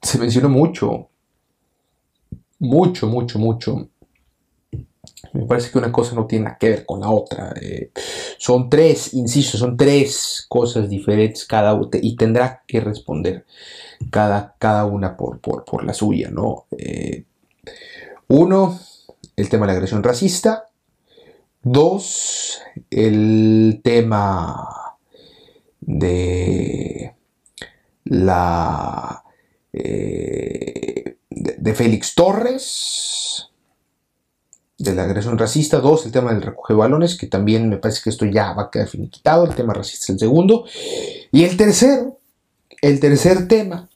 se 0.00 0.18
mencionó 0.18 0.48
mucho, 0.48 1.10
mucho, 2.58 3.06
mucho, 3.06 3.38
mucho. 3.38 3.88
Me 5.32 5.46
parece 5.46 5.70
que 5.70 5.78
una 5.78 5.90
cosa 5.90 6.14
no 6.14 6.26
tiene 6.26 6.44
nada 6.44 6.58
que 6.58 6.68
ver 6.70 6.86
con 6.86 7.00
la 7.00 7.10
otra. 7.10 7.52
Eh, 7.60 7.90
son 8.38 8.70
tres, 8.70 9.14
insisto, 9.14 9.58
son 9.58 9.76
tres 9.76 10.46
cosas 10.48 10.88
diferentes 10.88 11.44
cada 11.44 11.78
y 12.00 12.16
tendrá 12.16 12.62
que 12.66 12.80
responder 12.80 13.44
cada, 14.10 14.54
cada 14.58 14.84
una 14.86 15.16
por, 15.16 15.40
por, 15.40 15.84
la 15.84 15.92
suya, 15.92 16.30
¿no? 16.30 16.66
Eh, 16.78 17.24
uno, 18.28 18.78
el 19.36 19.48
tema 19.48 19.66
de 19.66 19.72
la 19.72 19.76
agresión 19.76 20.02
racista. 20.02 20.68
Dos, 21.66 22.60
el 22.90 23.80
tema 23.82 24.98
de 25.80 27.14
la 28.04 29.24
eh, 29.72 31.16
de, 31.30 31.74
Félix 31.74 32.14
Torres 32.14 33.48
de 34.76 34.94
la 34.94 35.04
agresión 35.04 35.38
racista, 35.38 35.80
dos, 35.80 36.04
el 36.04 36.12
tema 36.12 36.34
del 36.34 36.42
recoge 36.42 36.74
balones, 36.74 37.16
que 37.16 37.28
también 37.28 37.70
me 37.70 37.78
parece 37.78 38.02
que 38.04 38.10
esto 38.10 38.26
ya 38.26 38.52
va 38.52 38.64
a 38.64 38.70
quedar 38.70 38.88
finiquitado, 38.88 39.46
el 39.46 39.54
tema 39.54 39.72
racista 39.72 40.04
es 40.04 40.10
el 40.10 40.18
segundo, 40.18 40.66
y 41.32 41.44
el 41.44 41.56
tercero, 41.56 42.18
el 42.82 43.00
tercer 43.00 43.48
tema, 43.48 43.88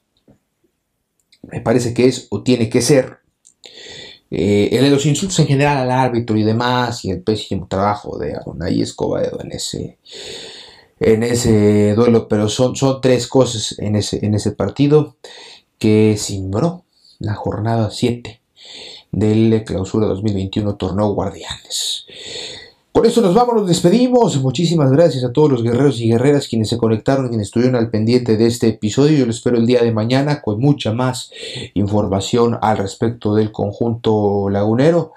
me 1.43 1.61
parece 1.61 1.93
que 1.93 2.07
es 2.07 2.29
o 2.31 2.43
tiene 2.43 2.71
que 2.71 2.81
ser 2.81 3.18
eh, 4.31 4.69
el 4.73 4.85
de 4.85 4.91
los 4.91 5.07
insultos 5.07 5.39
en 5.39 5.47
general 5.47 5.79
al 5.79 5.91
árbitro 5.91 6.37
y 6.37 6.43
demás, 6.43 7.05
y 7.05 7.11
el 7.11 7.23
pésimo 7.23 7.67
trabajo 7.67 8.19
de 8.19 8.35
Adonai 8.35 8.83
Escobedo 8.83 9.41
en 9.41 9.53
ese, 9.53 9.99
en 11.01 11.23
ese 11.23 11.95
duelo, 11.95 12.29
pero 12.29 12.49
son, 12.49 12.77
son 12.77 13.01
tres 13.01 13.27
cosas 13.27 13.79
en 13.79 13.97
ese, 13.97 14.25
en 14.25 14.35
ese 14.35 14.53
partido 14.53 15.17
que 15.79 16.17
simbró 16.19 16.85
la 17.19 17.35
jornada 17.35 17.91
7 17.91 18.41
del 19.13 19.65
clausura 19.65 20.07
2021 20.07 20.77
torneo 20.77 21.09
Guardianes. 21.15 22.07
Por 22.99 23.07
eso 23.07 23.21
nos 23.21 23.33
vamos, 23.33 23.55
nos 23.55 23.69
despedimos. 23.69 24.43
Muchísimas 24.43 24.91
gracias 24.91 25.23
a 25.23 25.33
todos 25.33 25.49
los 25.49 25.63
guerreros 25.63 26.01
y 26.01 26.09
guerreras 26.09 26.49
quienes 26.49 26.69
se 26.69 26.79
conectaron, 26.79 27.29
quienes 27.29 27.47
estuvieron 27.47 27.77
al 27.77 27.91
pendiente 27.91 28.37
de 28.37 28.49
este 28.49 28.67
episodio. 28.67 29.19
Yo 29.19 29.25
lo 29.25 29.31
espero 29.31 29.57
el 29.57 29.67
día 29.67 29.85
de 29.85 29.93
mañana 29.93 30.43
con 30.43 30.59
mucha 30.59 30.93
más 30.93 31.31
información 31.75 32.59
al 32.61 32.77
respecto 32.77 33.37
del 33.37 33.53
conjunto 33.53 34.51
lagunero. 34.51 35.13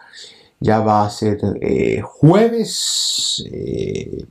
Ya 0.60 0.82
va 0.82 1.04
a 1.04 1.10
ser 1.10 1.40
eh, 1.60 2.02
jueves. 2.04 3.44
Eh, 3.52 4.26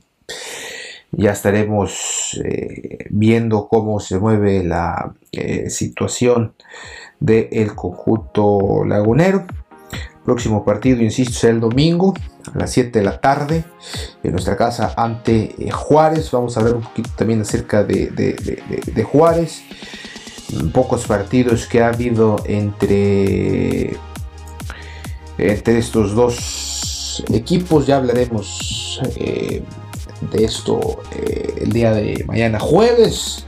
ya 1.11 1.31
estaremos 1.31 2.39
eh, 2.45 2.99
viendo 3.09 3.67
cómo 3.67 3.99
se 3.99 4.17
mueve 4.17 4.63
la 4.63 5.13
situación 5.67 6.53
del 7.19 7.75
conjunto 7.75 8.85
lagunero. 8.85 9.45
Próximo 10.25 10.63
partido, 10.63 11.01
insisto, 11.01 11.33
será 11.33 11.53
el 11.53 11.59
domingo 11.59 12.13
a 12.53 12.57
las 12.59 12.71
7 12.71 12.99
de 12.99 13.05
la 13.05 13.19
tarde 13.19 13.63
en 14.23 14.31
nuestra 14.31 14.55
casa 14.55 14.93
ante 14.95 15.55
eh, 15.57 15.71
Juárez. 15.71 16.29
Vamos 16.31 16.55
a 16.55 16.59
hablar 16.59 16.75
un 16.75 16.83
poquito 16.83 17.09
también 17.15 17.41
acerca 17.41 17.83
de, 17.83 19.07
Juárez. 19.11 19.63
Pocos 20.73 21.07
partidos 21.07 21.65
que 21.65 21.81
ha 21.81 21.87
habido 21.87 22.35
entre, 22.45 23.97
entre 25.39 25.77
estos 25.79 26.13
dos 26.13 27.23
equipos. 27.33 27.87
Ya 27.87 27.97
hablaremos 27.97 29.01
eh, 29.15 29.63
de 30.31 30.43
esto 30.43 31.01
eh, 31.15 31.55
el 31.61 31.71
día 31.71 31.93
de 31.93 32.23
mañana 32.27 32.59
jueves 32.59 33.45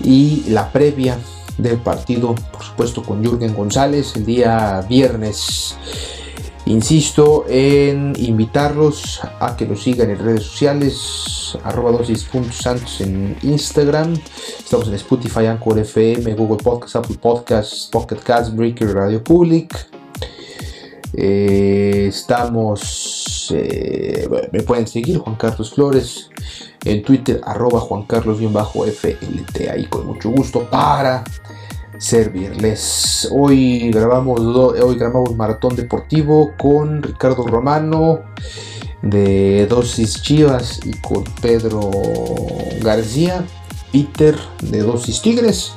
y 0.00 0.44
la 0.48 0.70
previa 0.70 1.18
del 1.58 1.78
partido, 1.78 2.34
por 2.52 2.62
supuesto, 2.62 3.02
con 3.02 3.22
Jürgen 3.22 3.54
González 3.54 4.16
el 4.16 4.24
día 4.24 4.84
viernes. 4.88 5.76
Insisto 6.66 7.46
en 7.48 8.12
invitarlos 8.18 9.20
a 9.40 9.56
que 9.56 9.66
nos 9.66 9.82
sigan 9.82 10.10
en 10.10 10.18
redes 10.18 10.42
sociales, 10.42 11.56
arroba 11.64 11.92
dosis.santos 11.92 13.00
en 13.00 13.36
Instagram. 13.42 14.14
Estamos 14.58 14.88
en 14.88 14.94
Spotify, 14.94 15.46
Anchor 15.46 15.78
FM, 15.78 16.34
Google 16.34 16.62
Podcasts, 16.62 16.96
Apple 16.96 17.16
Podcasts, 17.20 17.88
Pocket 17.90 18.18
Cast, 18.18 18.54
Breaker, 18.54 18.92
Radio 18.92 19.24
Public. 19.24 19.88
Eh, 21.14 22.08
estamos, 22.08 23.17
eh, 23.50 24.28
me 24.52 24.62
pueden 24.62 24.86
seguir, 24.86 25.18
Juan 25.18 25.36
Carlos 25.36 25.72
Flores, 25.74 26.30
en 26.84 27.02
Twitter, 27.02 27.40
arroba 27.44 27.80
Juan 27.80 28.02
Carlos-FLT, 28.04 29.68
ahí 29.70 29.86
con 29.86 30.06
mucho 30.06 30.30
gusto 30.30 30.68
para 30.70 31.24
servirles. 31.98 33.28
Hoy 33.32 33.90
grabamos, 33.90 34.40
hoy 34.40 34.96
grabamos 34.96 35.34
Maratón 35.34 35.76
Deportivo 35.76 36.52
con 36.56 37.02
Ricardo 37.02 37.46
Romano 37.46 38.20
de 39.02 39.66
Dosis 39.66 40.22
Chivas 40.22 40.80
y 40.84 40.92
con 41.00 41.24
Pedro 41.40 41.90
García, 42.82 43.44
Peter 43.92 44.36
de 44.62 44.80
Dosis 44.80 45.20
Tigres. 45.22 45.72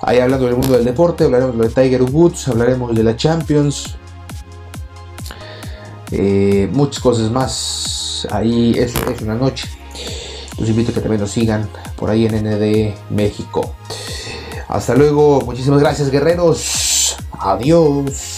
Ahí 0.00 0.18
hablando 0.18 0.46
del 0.46 0.56
mundo 0.56 0.74
del 0.74 0.84
deporte, 0.84 1.24
hablaremos 1.24 1.58
de 1.58 1.68
Tiger 1.68 2.02
Woods, 2.02 2.48
hablaremos 2.48 2.94
de 2.94 3.02
la 3.02 3.16
Champions, 3.16 3.96
eh, 6.10 6.68
muchas 6.72 7.02
cosas 7.02 7.30
más. 7.30 8.26
Ahí 8.30 8.74
es, 8.76 8.94
es 8.94 9.20
una 9.22 9.34
noche. 9.34 9.68
Los 10.58 10.68
invito 10.68 10.90
a 10.90 10.94
que 10.94 11.00
también 11.00 11.20
nos 11.20 11.30
sigan 11.30 11.68
por 11.96 12.10
ahí 12.10 12.26
en 12.26 12.34
ND 12.34 12.94
México. 13.10 13.74
Hasta 14.68 14.94
luego, 14.94 15.40
muchísimas 15.42 15.80
gracias 15.80 16.10
guerreros. 16.10 17.16
Adiós. 17.38 18.35